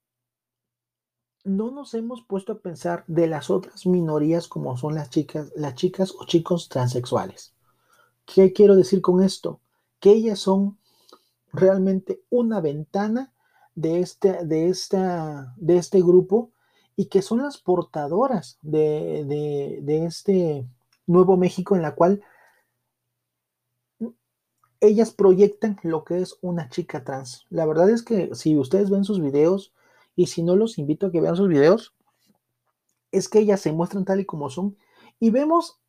no 1.43 1.69
nos 1.69 1.93
hemos 1.93 2.23
puesto 2.23 2.53
a 2.53 2.59
pensar 2.59 3.03
de 3.05 3.27
las 3.27 3.51
otras 3.51 3.85
minorías 3.85 4.47
como 4.47 4.75
son 4.77 4.95
las 4.95 5.11
chicas, 5.11 5.51
las 5.55 5.75
chicas 5.75 6.11
o 6.17 6.25
chicos 6.25 6.69
transexuales. 6.69 7.53
¿Qué 8.25 8.51
quiero 8.51 8.75
decir 8.75 8.99
con 8.99 9.21
esto? 9.21 9.61
Que 9.99 10.09
ellas 10.09 10.39
son 10.39 10.79
realmente 11.51 12.23
una 12.31 12.61
ventana 12.61 13.31
de 13.75 13.99
este, 13.99 14.43
de 14.43 14.69
esta, 14.69 15.53
de 15.57 15.77
este 15.77 16.01
grupo 16.01 16.49
y 16.95 17.05
que 17.07 17.21
son 17.21 17.41
las 17.41 17.57
portadoras 17.57 18.57
de, 18.61 19.25
de 19.81 20.05
este 20.05 20.65
nuevo 21.07 21.37
México 21.37 21.75
en 21.75 21.81
la 21.81 21.95
cual 21.95 22.21
ellas 24.79 25.11
proyectan 25.11 25.79
lo 25.83 26.03
que 26.03 26.21
es 26.21 26.37
una 26.41 26.69
chica 26.69 27.03
trans. 27.03 27.45
La 27.49 27.65
verdad 27.65 27.89
es 27.89 28.03
que 28.03 28.35
si 28.35 28.57
ustedes 28.57 28.89
ven 28.89 29.05
sus 29.05 29.21
videos, 29.21 29.73
y 30.15 30.27
si 30.27 30.43
no 30.43 30.55
los 30.55 30.77
invito 30.77 31.07
a 31.07 31.11
que 31.11 31.21
vean 31.21 31.35
sus 31.35 31.47
videos, 31.47 31.93
es 33.11 33.29
que 33.29 33.39
ellas 33.39 33.61
se 33.61 33.71
muestran 33.71 34.05
tal 34.05 34.19
y 34.19 34.25
como 34.25 34.49
son 34.49 34.75
y 35.19 35.29
vemos 35.29 35.79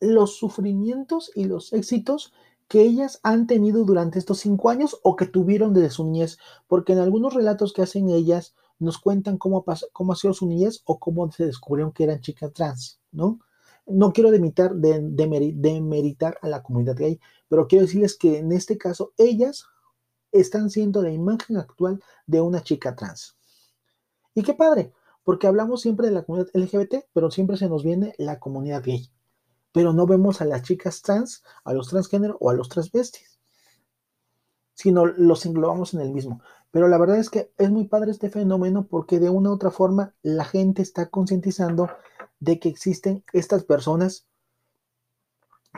los 0.00 0.36
sufrimientos 0.36 1.30
y 1.34 1.44
los 1.44 1.72
éxitos 1.72 2.32
que 2.68 2.82
ellas 2.82 3.20
han 3.22 3.46
tenido 3.46 3.84
durante 3.84 4.18
estos 4.18 4.38
cinco 4.38 4.70
años 4.70 4.98
o 5.02 5.16
que 5.16 5.26
tuvieron 5.26 5.74
desde 5.74 5.90
su 5.90 6.04
niñez, 6.04 6.38
porque 6.68 6.92
en 6.92 7.00
algunos 7.00 7.34
relatos 7.34 7.72
que 7.72 7.82
hacen 7.82 8.08
ellas 8.08 8.54
nos 8.80 8.98
cuentan 8.98 9.38
cómo, 9.38 9.64
cómo 9.92 10.12
ha 10.12 10.16
sido 10.16 10.34
su 10.34 10.46
niñez 10.46 10.82
o 10.84 10.98
cómo 10.98 11.30
se 11.30 11.46
descubrieron 11.46 11.92
que 11.92 12.04
eran 12.04 12.20
chicas 12.20 12.52
trans, 12.52 13.00
¿no? 13.12 13.38
no 13.90 14.12
quiero 14.12 14.30
demeritar, 14.30 14.74
de, 14.74 16.34
a 16.40 16.48
la 16.48 16.62
comunidad 16.62 16.96
gay, 16.96 17.20
pero 17.48 17.66
quiero 17.66 17.84
decirles 17.84 18.16
que 18.16 18.38
en 18.38 18.52
este 18.52 18.78
caso 18.78 19.12
ellas 19.16 19.66
están 20.32 20.70
siendo 20.70 21.02
la 21.02 21.10
imagen 21.10 21.56
actual 21.56 22.02
de 22.26 22.40
una 22.40 22.62
chica 22.62 22.94
trans. 22.94 23.36
Y 24.34 24.42
qué 24.42 24.54
padre, 24.54 24.92
porque 25.24 25.46
hablamos 25.46 25.82
siempre 25.82 26.06
de 26.06 26.14
la 26.14 26.22
comunidad 26.22 26.50
LGBT, 26.54 27.06
pero 27.12 27.30
siempre 27.30 27.56
se 27.56 27.68
nos 27.68 27.82
viene 27.82 28.14
la 28.18 28.38
comunidad 28.38 28.82
gay. 28.84 29.10
Pero 29.72 29.92
no 29.92 30.06
vemos 30.06 30.40
a 30.40 30.44
las 30.44 30.62
chicas 30.62 31.02
trans, 31.02 31.42
a 31.64 31.72
los 31.72 31.88
transgénero 31.88 32.36
o 32.40 32.50
a 32.50 32.54
los 32.54 32.68
transvestis, 32.68 33.38
sino 34.74 35.06
los 35.06 35.46
englobamos 35.46 35.94
en 35.94 36.00
el 36.00 36.12
mismo. 36.12 36.40
Pero 36.70 36.88
la 36.88 36.98
verdad 36.98 37.18
es 37.18 37.30
que 37.30 37.52
es 37.58 37.70
muy 37.70 37.84
padre 37.84 38.10
este 38.10 38.30
fenómeno 38.30 38.86
porque 38.86 39.18
de 39.18 39.30
una 39.30 39.50
u 39.50 39.54
otra 39.54 39.70
forma 39.70 40.14
la 40.22 40.44
gente 40.44 40.82
está 40.82 41.10
concientizando 41.10 41.88
de 42.38 42.58
que 42.58 42.68
existen 42.68 43.24
estas 43.32 43.64
personas 43.64 44.26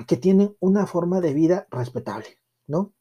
que 0.06 0.16
tienen 0.16 0.56
una 0.60 0.86
forma 0.86 1.20
de 1.20 1.34
vida 1.34 1.66
respetable, 1.70 2.38
¿no? 2.66 2.92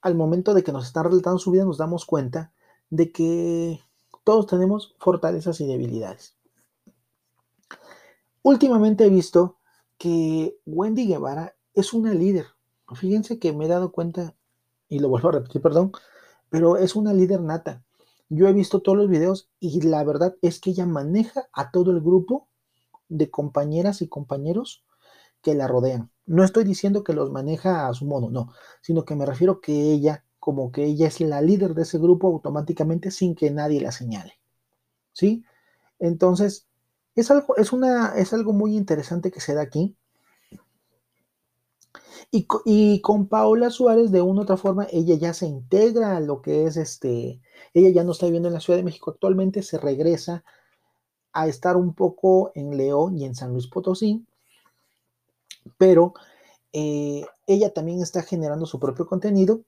Al 0.00 0.14
momento 0.14 0.54
de 0.54 0.62
que 0.62 0.72
nos 0.72 0.86
están 0.86 1.04
relatando 1.04 1.38
su 1.38 1.50
vida 1.50 1.64
nos 1.64 1.78
damos 1.78 2.04
cuenta 2.04 2.52
de 2.90 3.12
que 3.12 3.80
todos 4.24 4.46
tenemos 4.46 4.94
fortalezas 4.98 5.60
y 5.60 5.66
debilidades. 5.66 6.36
Últimamente 8.42 9.04
he 9.04 9.10
visto 9.10 9.56
que 9.98 10.58
Wendy 10.66 11.06
Guevara 11.06 11.54
es 11.74 11.92
una 11.92 12.12
líder. 12.12 12.46
Fíjense 12.94 13.38
que 13.38 13.52
me 13.52 13.66
he 13.66 13.68
dado 13.68 13.92
cuenta, 13.92 14.34
y 14.88 14.98
lo 14.98 15.08
vuelvo 15.08 15.28
a 15.28 15.32
repetir, 15.32 15.62
perdón, 15.62 15.92
pero 16.52 16.76
es 16.76 16.96
una 16.96 17.14
líder 17.14 17.40
nata. 17.40 17.82
Yo 18.28 18.46
he 18.46 18.52
visto 18.52 18.82
todos 18.82 18.98
los 18.98 19.08
videos 19.08 19.48
y 19.58 19.80
la 19.80 20.04
verdad 20.04 20.36
es 20.42 20.60
que 20.60 20.68
ella 20.68 20.84
maneja 20.84 21.48
a 21.54 21.70
todo 21.70 21.92
el 21.92 22.02
grupo 22.02 22.46
de 23.08 23.30
compañeras 23.30 24.02
y 24.02 24.08
compañeros 24.08 24.84
que 25.40 25.54
la 25.54 25.66
rodean. 25.66 26.10
No 26.26 26.44
estoy 26.44 26.64
diciendo 26.64 27.04
que 27.04 27.14
los 27.14 27.30
maneja 27.30 27.88
a 27.88 27.94
su 27.94 28.04
modo, 28.04 28.30
no, 28.30 28.52
sino 28.82 29.06
que 29.06 29.16
me 29.16 29.24
refiero 29.24 29.62
que 29.62 29.92
ella, 29.92 30.26
como 30.38 30.72
que 30.72 30.84
ella 30.84 31.08
es 31.08 31.22
la 31.22 31.40
líder 31.40 31.72
de 31.72 31.82
ese 31.84 31.96
grupo 31.98 32.26
automáticamente 32.26 33.10
sin 33.10 33.34
que 33.34 33.50
nadie 33.50 33.80
la 33.80 33.90
señale. 33.90 34.34
¿Sí? 35.14 35.46
Entonces, 35.98 36.66
es 37.14 37.30
algo, 37.30 37.56
es 37.56 37.72
una, 37.72 38.14
es 38.16 38.34
algo 38.34 38.52
muy 38.52 38.76
interesante 38.76 39.30
que 39.30 39.40
se 39.40 39.54
da 39.54 39.62
aquí 39.62 39.96
y, 42.30 43.00
con 43.02 43.28
Paola 43.28 43.70
Suárez, 43.70 44.10
de 44.10 44.22
una 44.22 44.40
u 44.40 44.42
otra 44.44 44.56
forma, 44.56 44.86
ella 44.90 45.14
ya 45.16 45.34
se 45.34 45.46
integra 45.46 46.16
a 46.16 46.20
lo 46.20 46.40
que 46.40 46.64
es 46.64 46.76
este, 46.76 47.40
ella 47.74 47.90
ya 47.90 48.04
no 48.04 48.12
está 48.12 48.26
viviendo 48.26 48.48
en 48.48 48.54
la 48.54 48.60
Ciudad 48.60 48.78
de 48.78 48.84
México 48.84 49.10
actualmente, 49.10 49.62
se 49.62 49.78
regresa 49.78 50.44
a 51.32 51.46
estar 51.46 51.76
un 51.76 51.94
poco 51.94 52.52
en 52.54 52.76
León 52.76 53.18
y 53.18 53.24
en 53.24 53.34
San 53.34 53.52
Luis 53.52 53.66
Potosí, 53.66 54.24
pero 55.76 56.14
eh, 56.72 57.24
ella 57.46 57.72
también 57.72 58.00
está 58.00 58.22
generando 58.22 58.66
su 58.66 58.78
propio 58.80 59.06
contenido, 59.06 59.62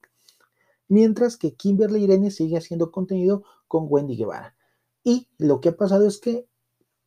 mientras 0.87 1.37
que 1.37 1.53
Kimberly 1.53 2.03
Irene 2.03 2.31
sigue 2.31 2.57
haciendo 2.57 2.91
contenido 2.91 3.43
con 3.67 3.85
Wendy 3.89 4.15
Guevara. 4.17 4.55
Y 5.03 5.27
lo 5.37 5.61
que 5.61 5.69
ha 5.69 5.77
pasado 5.77 6.07
es 6.07 6.19
que 6.19 6.47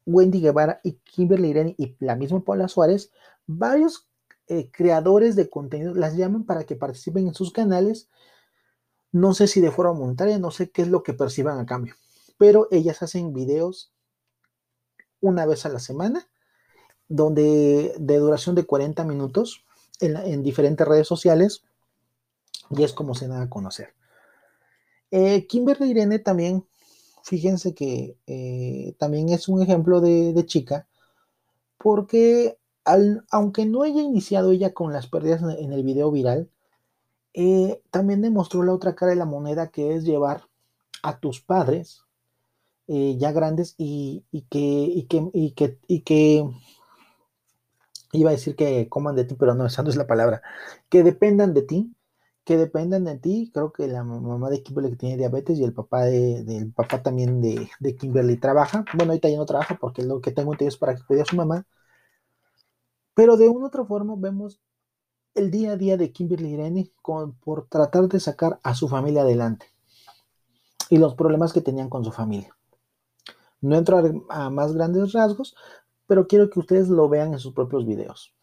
Wendy 0.06 0.40
Guevara 0.40 0.80
y 0.84 0.92
Kimberly 1.04 1.48
Irene 1.48 1.74
y 1.78 1.96
la 1.98 2.16
misma 2.16 2.44
Paula 2.44 2.68
Suárez, 2.68 3.10
varios 3.46 4.08
eh, 4.48 4.70
creadores 4.72 5.36
de 5.36 5.50
contenido 5.50 5.94
las 5.94 6.16
llaman 6.16 6.44
para 6.44 6.64
que 6.64 6.74
participen 6.74 7.28
en 7.28 7.34
sus 7.34 7.52
canales. 7.52 8.08
No 9.12 9.34
sé 9.34 9.46
si 9.46 9.60
de 9.60 9.70
forma 9.70 9.92
monetaria, 9.92 10.38
no 10.38 10.50
sé 10.50 10.70
qué 10.70 10.82
es 10.82 10.88
lo 10.88 11.02
que 11.02 11.12
perciban 11.12 11.58
a 11.58 11.66
cambio, 11.66 11.94
pero 12.38 12.68
ellas 12.70 13.02
hacen 13.02 13.34
videos 13.34 13.92
una 15.20 15.44
vez 15.44 15.66
a 15.66 15.68
la 15.68 15.80
semana, 15.80 16.28
donde 17.08 17.94
de 17.98 18.16
duración 18.18 18.54
de 18.54 18.64
40 18.64 19.04
minutos 19.04 19.64
en, 20.00 20.42
diferentes 20.42 20.86
redes 20.86 21.08
sociales 21.08 21.64
y 22.70 22.84
es 22.84 22.92
como 22.92 23.14
se 23.14 23.28
da 23.28 23.42
a 23.42 23.50
conocer. 23.50 23.94
Eh, 25.10 25.46
Kimberly 25.46 25.90
Irene 25.90 26.18
también, 26.18 26.66
fíjense 27.22 27.74
que 27.74 28.16
eh, 28.26 28.94
también 28.98 29.28
es 29.30 29.48
un 29.48 29.62
ejemplo 29.62 30.00
de 30.00 30.44
chica, 30.46 30.86
porque 31.78 32.58
aunque 33.30 33.66
no 33.66 33.82
haya 33.82 34.02
iniciado 34.02 34.52
ella 34.52 34.72
con 34.74 34.92
las 34.92 35.06
pérdidas 35.06 35.42
en 35.42 35.72
el 35.72 35.82
video 35.82 36.10
viral, 36.10 36.50
eh, 37.34 37.82
también 37.90 38.22
demostró 38.22 38.62
la 38.62 38.72
otra 38.72 38.94
cara 38.94 39.10
de 39.10 39.16
la 39.16 39.24
moneda 39.24 39.68
que 39.70 39.94
es 39.94 40.04
llevar 40.04 40.42
a 41.02 41.20
tus 41.20 41.40
padres 41.40 42.02
eh, 42.88 43.16
ya 43.18 43.32
grandes 43.32 43.74
y, 43.78 44.24
que, 44.50 45.06
que, 45.08 45.54
que, 45.54 46.02
que 46.02 46.50
iba 48.12 48.30
a 48.30 48.32
decir 48.32 48.56
que 48.56 48.88
coman 48.88 49.14
de 49.16 49.24
ti, 49.24 49.36
pero 49.38 49.54
no, 49.54 49.66
esa 49.66 49.82
no 49.82 49.90
es 49.90 49.96
la 49.96 50.06
palabra, 50.06 50.42
que 50.88 51.02
dependan 51.02 51.54
de 51.54 51.62
ti, 51.62 51.94
que 52.44 52.56
dependan 52.56 53.04
de 53.04 53.18
ti. 53.18 53.50
Creo 53.52 53.72
que 53.72 53.86
la 53.88 54.04
mamá 54.04 54.48
de 54.50 54.62
Kimberly 54.62 54.96
tiene 54.96 55.18
diabetes 55.18 55.58
y 55.58 55.64
el 55.64 55.74
papá 55.74 56.04
de, 56.04 56.44
del 56.44 56.72
papá 56.72 57.02
también 57.02 57.40
de, 57.42 57.68
de, 57.78 57.96
Kimberly 57.96 58.38
trabaja. 58.38 58.84
Bueno, 58.94 59.12
ahorita 59.12 59.28
ya 59.28 59.36
no 59.36 59.46
trabaja 59.46 59.78
porque 59.80 60.02
lo 60.02 60.20
que 60.20 60.32
tengo 60.32 60.52
entendido 60.52 60.70
es 60.70 60.78
para 60.78 60.96
que 60.96 61.04
cuide 61.04 61.22
a 61.22 61.26
su 61.26 61.36
mamá. 61.36 61.66
Pero 63.18 63.36
de 63.36 63.48
una 63.48 63.64
u 63.64 63.66
otra 63.66 63.84
forma 63.84 64.14
vemos 64.16 64.60
el 65.34 65.50
día 65.50 65.72
a 65.72 65.76
día 65.76 65.96
de 65.96 66.12
Kimberly 66.12 66.50
Irene 66.50 66.92
por 67.02 67.66
tratar 67.66 68.06
de 68.06 68.20
sacar 68.20 68.60
a 68.62 68.76
su 68.76 68.86
familia 68.86 69.22
adelante 69.22 69.66
y 70.88 70.98
los 70.98 71.16
problemas 71.16 71.52
que 71.52 71.60
tenían 71.60 71.88
con 71.88 72.04
su 72.04 72.12
familia. 72.12 72.56
No 73.60 73.74
entro 73.74 74.00
a, 74.28 74.50
más 74.50 74.72
grandes 74.72 75.10
rasgos, 75.10 75.56
pero 76.06 76.28
quiero 76.28 76.48
que 76.48 76.60
ustedes 76.60 76.90
lo 76.90 77.08
vean 77.08 77.32
en 77.32 77.40
sus 77.40 77.54
propios 77.54 77.84
videos. 77.84 78.36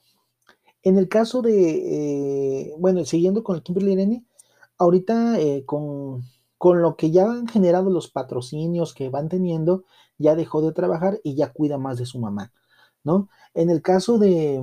En 0.84 0.98
el 0.98 1.08
caso 1.08 1.41
de, 1.41 2.65
eh, 2.67 2.74
bueno, 2.77 3.05
siguiendo 3.05 3.46
con 3.46 3.62
Kimberly 3.62 3.94
Irene, 3.94 4.25
ahorita 4.77 5.39
eh, 5.39 5.63
con, 5.65 6.24
con 6.58 6.82
lo 6.82 6.98
que 6.98 7.12
ya 7.12 7.32
han 7.32 7.48
generado 7.48 7.89
los 7.89 8.10
patrocinios 8.10 8.94
que 8.94 9.08
van 9.08 9.29
teniendo, 9.29 9.86
ya 10.17 10.36
dejó 10.36 10.62
de 10.62 10.74
trabajar 10.74 11.22
y 11.24 11.36
ya 11.36 11.53
cuida 11.53 11.77
más 11.77 11.98
de 11.98 12.05
su 12.05 12.20
mamá, 12.20 12.51
¿no? 13.05 13.29
En 13.53 13.69
el 13.69 13.81
caso 13.81 14.17
de, 14.17 14.62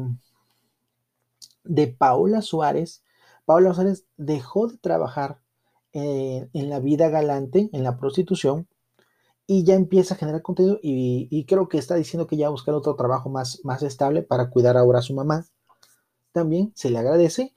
de 1.64 1.86
Paola 1.86 2.42
Suárez, 2.42 3.02
Paola 3.46 3.72
Suárez 3.72 4.04
dejó 4.16 4.68
de 4.68 4.76
trabajar 4.76 5.40
en, 5.92 6.70
la 6.70 6.80
vida 6.80 7.08
galante, 7.08 7.70
en 7.72 7.82
la 7.82 7.98
prostitución, 7.98 8.66
y 9.46 9.64
ya 9.64 9.74
empieza 9.74 10.14
a 10.14 10.16
generar 10.16 10.42
contenido 10.42 10.78
y, 10.82 11.44
creo 11.46 11.68
que 11.68 11.76
está 11.78 11.96
diciendo 11.96 12.26
que 12.26 12.36
ya 12.36 12.46
va 12.46 12.48
a 12.48 12.52
buscar 12.52 12.74
otro 12.74 12.94
trabajo 12.94 13.28
más, 13.28 13.60
más 13.64 13.82
estable 13.82 14.22
para 14.22 14.50
cuidar 14.50 14.76
ahora 14.76 15.00
a 15.00 15.02
su 15.02 15.14
mamá. 15.14 15.44
También 16.32 16.72
se 16.74 16.90
le 16.90 16.98
agradece. 16.98 17.52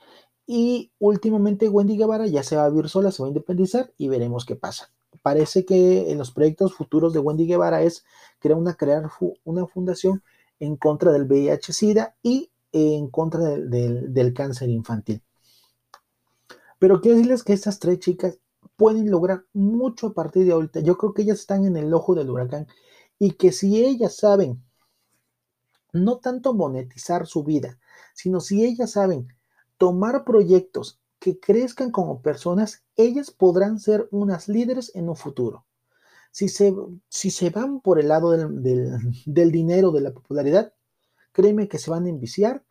Y 0.48 0.92
últimamente 1.00 1.70
Wendy 1.70 1.98
Guevara 1.98 2.28
ya 2.28 2.44
se 2.44 2.56
va 2.56 2.66
a 2.66 2.70
vivir 2.70 2.90
sola, 2.90 3.12
se 3.12 3.24
va 3.24 3.28
a 3.28 3.30
independizar 3.30 3.94
y 3.98 4.10
veremos 4.10 4.46
qué 4.46 4.56
pasa. 4.56 4.92
Parece 5.22 5.66
que 5.66 6.12
en 6.12 6.18
los 6.18 6.32
proyectos 6.32 6.74
futuros 6.74 7.14
de 7.14 7.20
Wendy 7.20 7.48
Guevara 7.48 7.82
es 7.82 8.04
crear 8.40 8.60
una, 8.60 8.74
crear 8.74 9.10
una 9.44 9.66
fundación 9.68 10.22
en 10.60 10.76
contra 10.78 11.12
del 11.12 11.26
VIH-Sida 11.26 12.16
y 12.22 12.52
en 12.72 13.10
contra 13.10 13.42
del, 13.42 14.34
cáncer 14.34 14.70
infantil. 14.70 15.22
Pero 16.80 17.00
quiero 17.00 17.18
decirles 17.18 17.44
que 17.44 17.54
estas 17.54 17.80
tres 17.80 18.00
chicas 18.00 18.38
pueden 18.76 19.10
lograr 19.10 19.46
mucho 19.54 20.08
a 20.08 20.14
partir 20.14 20.46
de 20.46 20.52
ahorita. 20.52 20.82
Yo 20.82 20.98
creo 20.98 21.14
que 21.14 21.22
ellas 21.22 21.40
están 21.40 21.66
en 21.66 21.78
el 21.78 21.94
ojo 21.94 22.16
del 22.16 22.30
huracán 22.30 22.68
y 23.18 23.32
que 23.32 23.52
si 23.52 23.84
ellas 23.84 24.18
saben 24.18 24.62
no 25.94 26.18
tanto 26.18 26.54
monetizar 26.54 27.26
su 27.26 27.44
vida, 27.44 27.80
sino 28.14 28.42
si 28.42 28.66
ellas 28.66 28.92
saben 28.92 29.30
tomar 29.78 30.26
proyectos 30.26 31.00
que 31.20 31.40
crezcan 31.40 31.92
como 31.92 32.22
personas, 32.22 32.84
ellas 32.98 33.32
podrán 33.32 33.80
ser 33.80 34.08
unas 34.12 34.50
líderes 34.50 34.94
en 34.96 35.08
un 35.08 35.16
futuro. 35.16 35.66
Si 36.36 36.50
se, 36.50 36.76
si 37.08 37.32
se 37.32 37.50
van 37.50 37.80
por 37.80 37.98
el 37.98 38.10
lado 38.10 38.32
del, 38.32 38.62
del 39.26 39.52
dinero, 39.52 39.92
de 39.92 40.02
la 40.02 40.12
popularidad, 40.12 40.74
créeme 41.32 41.70
que 41.70 41.78
se 41.78 41.90
van 41.90 42.08
a 42.08 42.10
enviciar 42.10 42.66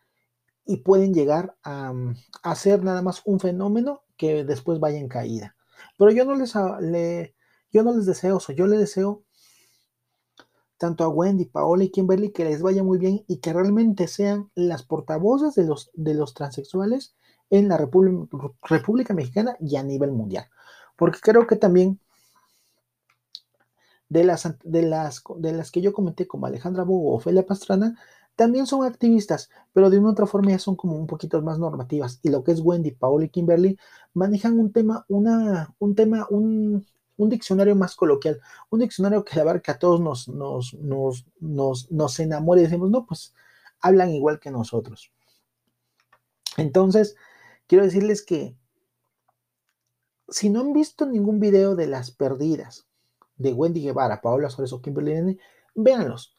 y 0.67 0.83
pueden 0.83 1.15
llegar 1.15 1.57
a, 1.65 1.95
ser 2.57 2.85
nada 2.85 3.01
más 3.01 3.23
un 3.25 3.41
fenómeno 3.41 4.03
que 4.19 4.45
después 4.45 4.81
vaya 4.81 4.99
en 4.99 5.09
caída. 5.09 5.57
Pero 5.97 6.11
yo 6.11 6.27
no 6.27 6.35
les, 6.35 6.53
le, 6.83 7.35
yo 7.73 7.83
no 7.83 7.97
les 7.97 8.05
deseo 8.05 8.37
eso, 8.37 8.53
yo 8.53 8.67
les 8.67 8.81
deseo 8.81 9.25
tanto 10.77 11.03
a 11.03 11.09
Wendy, 11.09 11.47
Paola 11.47 11.85
y 11.85 11.89
Kimberly 11.89 12.33
que 12.33 12.45
les 12.45 12.61
vaya 12.61 12.83
muy 12.83 12.99
bien 12.99 13.25
y 13.29 13.39
que 13.39 13.55
realmente 13.55 14.09
sean 14.09 14.51
las 14.55 14.83
portavoces 14.83 15.55
de 15.55 15.65
los, 15.65 15.91
de 15.95 16.13
los 16.13 16.35
transexuales 16.35 17.17
en 17.49 17.69
la 17.69 17.79
República 17.79 19.15
Mexicana 19.15 19.57
y 19.59 19.77
a 19.77 19.83
nivel 19.83 20.13
mundial. 20.13 20.51
Porque 20.97 21.21
creo 21.23 21.47
que 21.47 21.57
también 21.57 21.99
de 24.09 24.25
las, 24.25 24.49
de 24.63 24.83
las, 24.83 25.23
de 25.37 25.53
las 25.53 25.71
que 25.71 25.81
yo 25.81 25.93
comenté 25.93 26.27
como 26.27 26.47
Alejandra 26.47 26.85
Bogo 26.85 27.13
o 27.13 27.17
Ofelia 27.17 27.47
Pastrana, 27.47 27.99
también 28.37 28.67
son 28.67 28.85
activistas, 28.85 29.49
pero 29.73 29.91
de 29.91 29.99
una 29.99 30.11
otra 30.11 30.27
forma 30.27 30.51
ya 30.51 30.59
son 30.59 30.77
como 30.77 30.97
un 30.97 31.07
poquito 31.07 31.41
más 31.43 31.59
normativas. 31.59 32.19
Y 32.23 32.31
lo 32.31 32.43
que 32.43 32.53
es 32.53 32.61
Wendy, 32.61 32.91
Paola 32.91 33.27
y 33.27 33.29
Kimberly 33.29 33.79
manejan 34.13 34.59
un 34.59 34.73
tema, 34.73 35.05
una, 35.09 35.75
un 35.79 35.95
tema, 35.95 36.27
un, 36.31 36.87
diccionario 37.17 37.77
más 37.77 37.95
coloquial, 37.95 38.41
un 38.71 38.81
diccionario 38.81 39.25
que 39.25 39.41
abarca 39.41 39.73
a 39.73 39.79
todos 39.79 40.01
nos, 40.01 40.29
nos, 40.29 40.75
nos, 40.75 41.25
nos, 41.39 41.91
nos 41.93 42.21
enamora 42.21 42.61
y 42.61 42.65
decimos, 42.65 42.91
no, 42.91 43.07
pues 43.07 43.35
hablan 43.81 44.11
igual 44.11 44.41
que 44.41 44.51
nosotros. 44.51 45.13
Entonces, 46.57 47.17
quiero 47.67 47.85
decirles 47.85 48.23
que 48.23 48.57
si 50.29 50.51
no 50.51 50.61
han 50.61 50.73
visto 50.73 51.07
ningún 51.07 51.39
video 51.39 51.77
de 51.77 51.87
las 51.87 52.11
perdidas 52.11 52.87
de 53.37 53.53
Wendy 53.53 53.83
Guevara, 53.83 54.21
Paola 54.21 54.51
Suárez 54.51 54.73
o 54.73 54.83
Kimberly 54.83 55.13
N, 55.13 55.39
véanlos. 55.75 56.37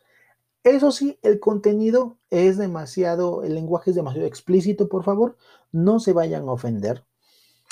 Eso 0.63 0.91
sí, 0.91 1.19
el 1.21 1.39
contenido 1.39 2.17
es 2.31 2.57
demasiado, 2.57 3.43
el 3.43 3.53
lenguaje 3.53 3.91
es 3.91 3.95
demasiado 3.95 4.27
explícito, 4.27 4.89
por 4.89 5.03
favor, 5.03 5.37
no 5.71 5.99
se 5.99 6.11
vayan 6.11 6.49
a 6.49 6.53
ofender, 6.53 7.03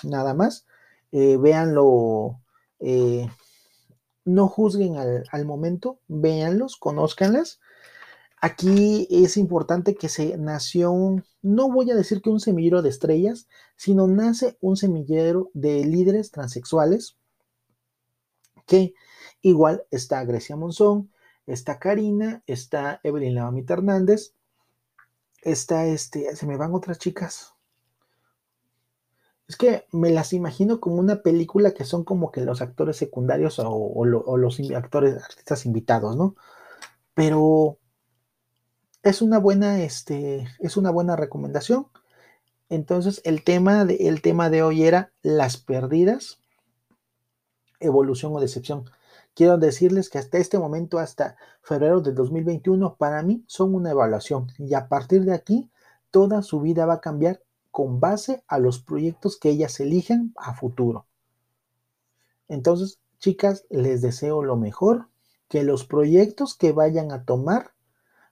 nada 0.03 0.35
más. 0.35 0.67
Eh, 1.11 1.37
véanlo, 1.37 2.39
eh, 2.79 3.27
no 4.25 4.47
juzguen 4.47 4.97
al, 4.97 5.23
al, 5.31 5.45
momento, 5.45 5.99
véanlos, 6.07 6.77
conózcanlas. 6.77 7.59
Aquí 8.41 9.07
es 9.09 9.37
importante 9.37 9.95
que 9.95 10.09
se 10.09 10.37
nació, 10.37 10.93
no 11.41 11.71
voy 11.71 11.89
a 11.89 11.95
decir 11.95 12.21
que 12.21 12.29
un 12.29 12.39
semillero 12.39 12.81
de 12.81 12.89
estrellas, 12.89 13.47
sino 13.75 14.05
nace 14.07 14.57
un 14.59 14.75
semillero 14.77 15.49
de 15.53 15.85
líderes 15.85 16.29
transexuales, 16.29 17.15
que 18.67 18.93
igual 19.43 19.85
está 19.91 20.23
Grecia 20.25 20.55
Monzón, 20.55 21.11
está 21.45 21.77
Karina, 21.77 22.41
está 22.47 22.99
Evelyn 23.03 23.35
Lavamita 23.35 23.73
Hernández, 23.73 24.33
está 25.43 25.85
este, 25.85 26.35
se 26.35 26.47
me 26.47 26.57
van 26.57 26.73
otras 26.73 26.97
chicas. 26.97 27.53
Es 29.47 29.57
que 29.57 29.85
me 29.91 30.09
las 30.09 30.33
imagino 30.33 30.79
como 30.79 30.95
una 30.95 31.21
película 31.21 31.73
que 31.73 31.83
son 31.83 32.03
como 32.05 32.31
que 32.31 32.41
los 32.41 32.61
actores 32.61 32.97
secundarios 32.97 33.59
o, 33.59 34.05
los 34.05 34.59
actores, 34.71 35.21
artistas 35.21 35.65
invitados, 35.65 36.15
¿no? 36.15 36.35
Pero 37.13 37.77
es 39.03 39.21
una 39.21 39.37
buena, 39.37 39.83
este, 39.83 40.47
es 40.59 40.77
una 40.77 40.89
buena 40.91 41.15
recomendación. 41.17 41.87
Entonces, 42.69 43.21
el 43.25 43.43
tema, 43.43 43.85
de, 43.85 44.07
el 44.07 44.21
tema 44.21 44.49
de 44.49 44.63
hoy 44.63 44.83
era 44.83 45.11
las 45.21 45.57
perdidas, 45.57 46.39
evolución 47.79 48.33
o 48.33 48.39
decepción. 48.39 48.85
Quiero 49.35 49.57
decirles 49.57 50.09
que 50.09 50.19
hasta 50.19 50.37
este 50.37 50.59
momento, 50.59 50.99
hasta 50.99 51.37
febrero 51.63 52.01
del 52.01 52.13
2021, 52.13 52.95
para 52.97 53.23
mí 53.23 53.43
son 53.47 53.73
una 53.73 53.91
evaluación 53.91 54.47
y 54.59 54.75
a 54.75 54.87
partir 54.87 55.25
de 55.25 55.33
aquí, 55.33 55.71
toda 56.11 56.43
su 56.43 56.61
vida 56.61 56.85
va 56.85 56.95
a 56.95 57.01
cambiar 57.01 57.41
con 57.71 57.99
base 57.99 58.43
a 58.47 58.59
los 58.59 58.79
proyectos 58.79 59.37
que 59.37 59.49
ellas 59.49 59.79
eligen 59.79 60.33
a 60.37 60.53
futuro. 60.53 61.07
Entonces, 62.47 62.99
chicas, 63.17 63.65
les 63.71 64.03
deseo 64.03 64.43
lo 64.43 64.55
mejor, 64.55 65.07
que 65.49 65.63
los 65.63 65.83
proyectos 65.85 66.55
que 66.55 66.71
vayan 66.71 67.11
a 67.11 67.25
tomar 67.25 67.71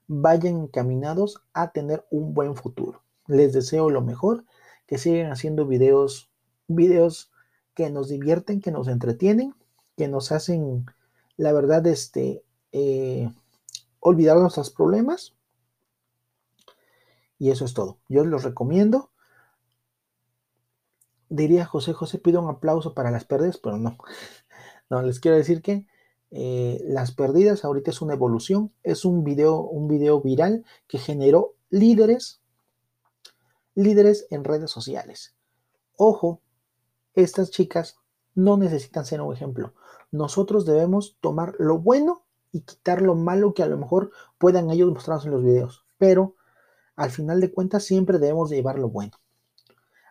vayan 0.08 0.58
encaminados 0.58 1.42
a 1.54 1.72
tener 1.72 2.06
un 2.12 2.36
buen 2.36 2.56
futuro. 2.56 3.02
Les 3.26 3.54
deseo 3.54 3.90
lo 3.90 4.02
mejor, 4.02 4.46
que 4.86 5.00
sigan 5.00 5.32
haciendo 5.32 5.66
videos, 5.66 6.30
videos 6.68 7.32
que 7.74 7.90
nos 7.90 8.10
divierten, 8.10 8.62
que 8.62 8.72
nos 8.72 8.88
entretienen 8.88 9.56
que 9.97 10.08
nos 10.08 10.32
hacen, 10.32 10.86
la 11.38 11.54
verdad, 11.54 11.86
este, 11.88 12.43
eh, 12.71 13.30
olvidar 13.99 14.38
nuestros 14.38 14.69
problemas. 14.69 15.34
Y 17.39 17.49
eso 17.49 17.65
es 17.65 17.73
todo. 17.73 17.97
Yo 18.08 18.23
los 18.25 18.43
recomiendo. 18.43 19.12
Diría 21.30 21.65
José 21.65 21.93
José, 21.93 22.19
pido 22.19 22.41
un 22.41 22.49
aplauso 22.49 22.93
para 22.93 23.12
las 23.12 23.25
pérdidas, 23.25 23.58
pero 23.58 23.77
no. 23.77 23.97
No, 24.89 25.01
les 25.01 25.21
quiero 25.21 25.38
decir 25.38 25.62
que 25.62 25.88
eh, 26.32 26.82
las 26.84 27.13
pérdidas 27.13 27.63
ahorita 27.63 27.91
es 27.91 28.01
una 28.01 28.13
evolución, 28.13 28.73
es 28.84 29.06
un 29.06 29.23
video, 29.23 29.62
un 29.62 29.88
video 29.88 30.19
viral 30.19 30.65
que 30.89 30.97
generó 30.97 31.56
líderes, 31.69 32.41
líderes 33.73 34.27
en 34.32 34.43
redes 34.43 34.69
sociales. 34.69 35.34
Ojo, 35.95 36.41
estas 37.13 37.51
chicas 37.51 38.01
no 38.36 38.58
necesitan 38.58 39.06
ser 39.06 39.22
un 39.22 39.34
ejemplo. 39.34 39.74
Nosotros 40.12 40.65
debemos 40.65 41.17
tomar 41.22 41.56
lo 41.60 41.80
bueno 41.80 42.24
y 42.52 42.62
quitar 42.62 43.02
lo 43.02 43.15
malo 43.15 43.54
que 43.54 43.63
a 43.63 43.67
lo 43.67 43.78
mejor 43.78 44.12
puedan 44.38 44.70
ellos 44.70 44.91
mostrarnos 44.91 45.26
en 45.26 45.32
los 45.32 45.44
videos. 45.44 45.86
Pero 45.98 46.36
al 46.96 47.12
final 47.12 47.41
de 47.41 47.52
cuentas 47.52 47.84
siempre 47.84 48.20
debemos 48.20 48.50
llevar 48.50 48.78
lo 48.78 48.89
bueno. 48.89 49.13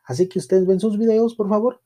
Así 0.04 0.28
que 0.28 0.38
ustedes 0.38 0.66
ven 0.66 0.80
sus 0.80 0.98
videos, 0.98 1.34
por 1.34 1.48
favor. 1.48 1.82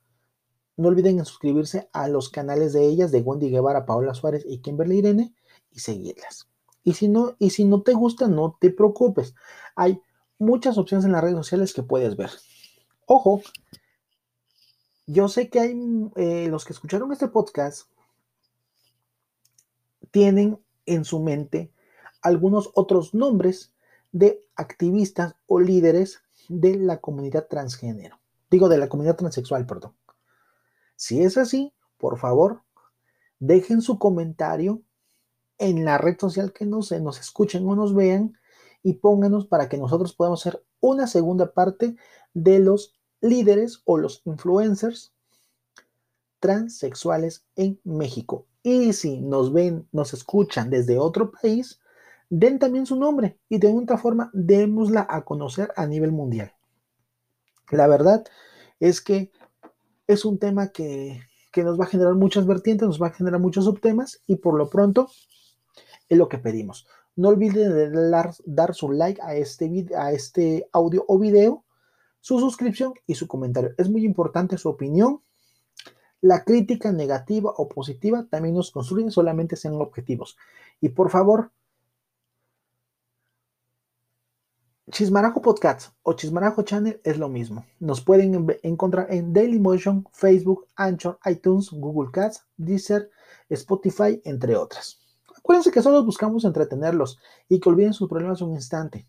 No 0.77 0.89
olviden 0.89 1.23
suscribirse 1.23 1.89
a 1.93 2.07
los 2.07 2.29
canales 2.29 2.73
de 2.73 2.85
ellas, 2.85 3.11
de 3.11 3.21
Wendy 3.21 3.49
Guevara, 3.49 3.85
Paola 3.85 4.13
Suárez 4.13 4.45
y 4.47 4.59
Kimberly 4.59 4.97
Irene, 4.97 5.33
y 5.71 5.79
seguirlas. 5.79 6.47
Y 6.83 6.93
si 6.93 7.07
no, 7.07 7.35
y 7.39 7.51
si 7.51 7.65
no 7.65 7.81
te 7.81 7.93
gusta, 7.93 8.27
no 8.27 8.57
te 8.59 8.71
preocupes. 8.71 9.35
Hay 9.75 10.01
muchas 10.37 10.77
opciones 10.77 11.05
en 11.05 11.13
las 11.13 11.21
redes 11.21 11.37
sociales 11.37 11.73
que 11.73 11.83
puedes 11.83 12.17
ver. 12.17 12.29
Ojo, 13.05 13.41
yo 15.07 15.27
sé 15.27 15.49
que 15.49 15.59
hay 15.59 16.11
eh, 16.15 16.47
los 16.49 16.65
que 16.65 16.73
escucharon 16.73 17.11
este 17.11 17.27
podcast 17.27 17.87
tienen 20.11 20.59
en 20.85 21.05
su 21.05 21.19
mente 21.19 21.71
algunos 22.21 22.71
otros 22.73 23.13
nombres 23.13 23.73
de 24.11 24.43
activistas 24.55 25.35
o 25.45 25.59
líderes 25.59 26.21
de 26.47 26.75
la 26.75 27.01
comunidad 27.01 27.47
transgénero. 27.47 28.19
Digo, 28.49 28.69
de 28.69 28.77
la 28.77 28.89
comunidad 28.89 29.17
transexual, 29.17 29.65
perdón. 29.65 29.93
Si 30.95 31.21
es 31.21 31.37
así, 31.37 31.73
por 31.97 32.17
favor, 32.17 32.63
dejen 33.39 33.81
su 33.81 33.99
comentario 33.99 34.81
en 35.57 35.85
la 35.85 35.97
red 35.97 36.17
social 36.19 36.53
que 36.53 36.65
nos, 36.65 36.91
nos 36.91 37.19
escuchen 37.19 37.67
o 37.67 37.75
nos 37.75 37.93
vean 37.93 38.37
y 38.83 38.93
pónganos 38.93 39.47
para 39.47 39.67
que 39.69 39.77
nosotros 39.77 40.13
podamos 40.13 40.45
hacer 40.45 40.63
una 40.79 41.07
segunda 41.07 41.53
parte 41.53 41.95
de 42.33 42.59
los 42.59 42.95
líderes 43.25 43.81
o 43.85 43.97
los 43.97 44.21
influencers 44.25 45.13
transexuales 46.39 47.45
en 47.55 47.79
México. 47.83 48.45
Y 48.63 48.93
si 48.93 49.21
nos 49.21 49.51
ven, 49.51 49.87
nos 49.91 50.13
escuchan 50.13 50.69
desde 50.69 50.97
otro 50.97 51.31
país, 51.31 51.79
den 52.29 52.59
también 52.59 52.85
su 52.85 52.95
nombre 52.95 53.39
y 53.49 53.57
de 53.59 53.67
otra 53.67 53.97
forma 53.97 54.29
démosla 54.33 55.05
a 55.09 55.23
conocer 55.23 55.71
a 55.75 55.85
nivel 55.87 56.11
mundial. 56.11 56.53
La 57.71 57.87
verdad 57.87 58.25
es 58.79 59.01
que 59.01 59.31
es 60.07 60.25
un 60.25 60.37
tema 60.37 60.69
que, 60.69 61.21
nos 61.57 61.79
va 61.79 61.85
a 61.85 61.87
generar 61.87 62.15
muchas 62.15 62.45
vertientes, 62.45 62.87
nos 62.87 63.01
va 63.01 63.07
a 63.07 63.13
generar 63.13 63.39
muchos 63.39 63.65
subtemas 63.65 64.21
y 64.27 64.35
por 64.35 64.57
lo 64.57 64.69
pronto 64.69 65.09
es 66.09 66.17
lo 66.17 66.27
que 66.27 66.37
pedimos. 66.37 66.85
No 67.15 67.29
olviden 67.29 67.73
de 67.73 68.09
dar, 68.09 68.31
dar 68.45 68.75
su 68.75 68.91
like 68.91 69.21
a 69.21 69.35
este, 69.35 69.87
a 69.97 70.11
este 70.11 70.67
audio 70.73 71.05
o 71.07 71.17
video, 71.17 71.64
su 72.25 72.39
suscripción 72.39 72.95
y 73.05 73.13
su 73.13 73.27
comentario. 73.27 73.75
Es 73.77 73.87
muy 73.87 74.03
importante 74.03 74.57
su 74.57 74.67
opinión. 74.67 75.21
La 76.21 76.43
crítica 76.43 76.91
negativa 76.91 77.53
o 77.55 77.69
positiva 77.69 78.25
también 78.27 78.55
nos 78.55 78.71
construye, 78.71 79.11
solamente 79.11 79.55
sean 79.55 79.75
objetivos. 79.75 80.35
Y 80.81 80.89
por 80.89 81.11
favor, 81.11 81.51
Chismarajo 84.89 85.43
Podcast 85.43 85.93
o 86.01 86.13
Chismarajo 86.13 86.63
Channel 86.63 86.99
es 87.03 87.19
lo 87.19 87.29
mismo. 87.29 87.63
Nos 87.79 88.01
pueden 88.01 88.47
encontrar 88.63 89.13
en 89.13 89.31
Dailymotion, 89.31 90.07
Facebook, 90.11 90.65
Anchor, 90.75 91.19
iTunes, 91.25 91.69
Google 91.69 92.09
Cats, 92.11 92.43
Deezer, 92.57 93.11
Spotify, 93.49 94.19
entre 94.25 94.55
otras. 94.55 94.99
Acuérdense 95.37 95.69
que 95.69 95.83
solo 95.83 96.03
buscamos 96.03 96.43
entretenerlos 96.43 97.19
y 97.47 97.59
que 97.59 97.69
olviden 97.69 97.93
sus 97.93 98.09
problemas 98.09 98.41
un 98.41 98.53
instante. 98.53 99.05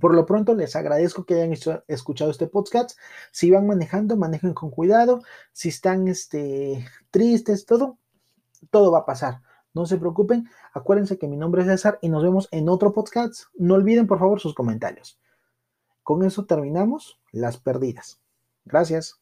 Por 0.00 0.14
lo 0.14 0.26
pronto, 0.26 0.54
les 0.54 0.74
agradezco 0.74 1.24
que 1.24 1.34
hayan 1.34 1.52
escuchado 1.86 2.30
este 2.30 2.46
podcast. 2.46 2.98
Si 3.30 3.50
van 3.50 3.66
manejando, 3.66 4.16
manejen 4.16 4.54
con 4.54 4.70
cuidado. 4.70 5.22
Si 5.52 5.68
están 5.68 6.08
este, 6.08 6.86
tristes, 7.10 7.66
todo, 7.66 7.98
todo 8.70 8.90
va 8.90 9.00
a 9.00 9.06
pasar. 9.06 9.42
No 9.74 9.86
se 9.86 9.96
preocupen, 9.96 10.48
acuérdense 10.74 11.18
que 11.18 11.28
mi 11.28 11.36
nombre 11.36 11.62
es 11.62 11.68
César 11.68 11.98
y 12.02 12.08
nos 12.10 12.22
vemos 12.22 12.48
en 12.50 12.68
otro 12.68 12.92
podcast. 12.92 13.44
No 13.54 13.74
olviden 13.74 14.06
por 14.06 14.18
favor 14.18 14.40
sus 14.40 14.54
comentarios. 14.54 15.18
Con 16.02 16.24
eso 16.24 16.44
terminamos 16.44 17.20
las 17.30 17.58
perdidas. 17.58 18.20
Gracias. 18.64 19.21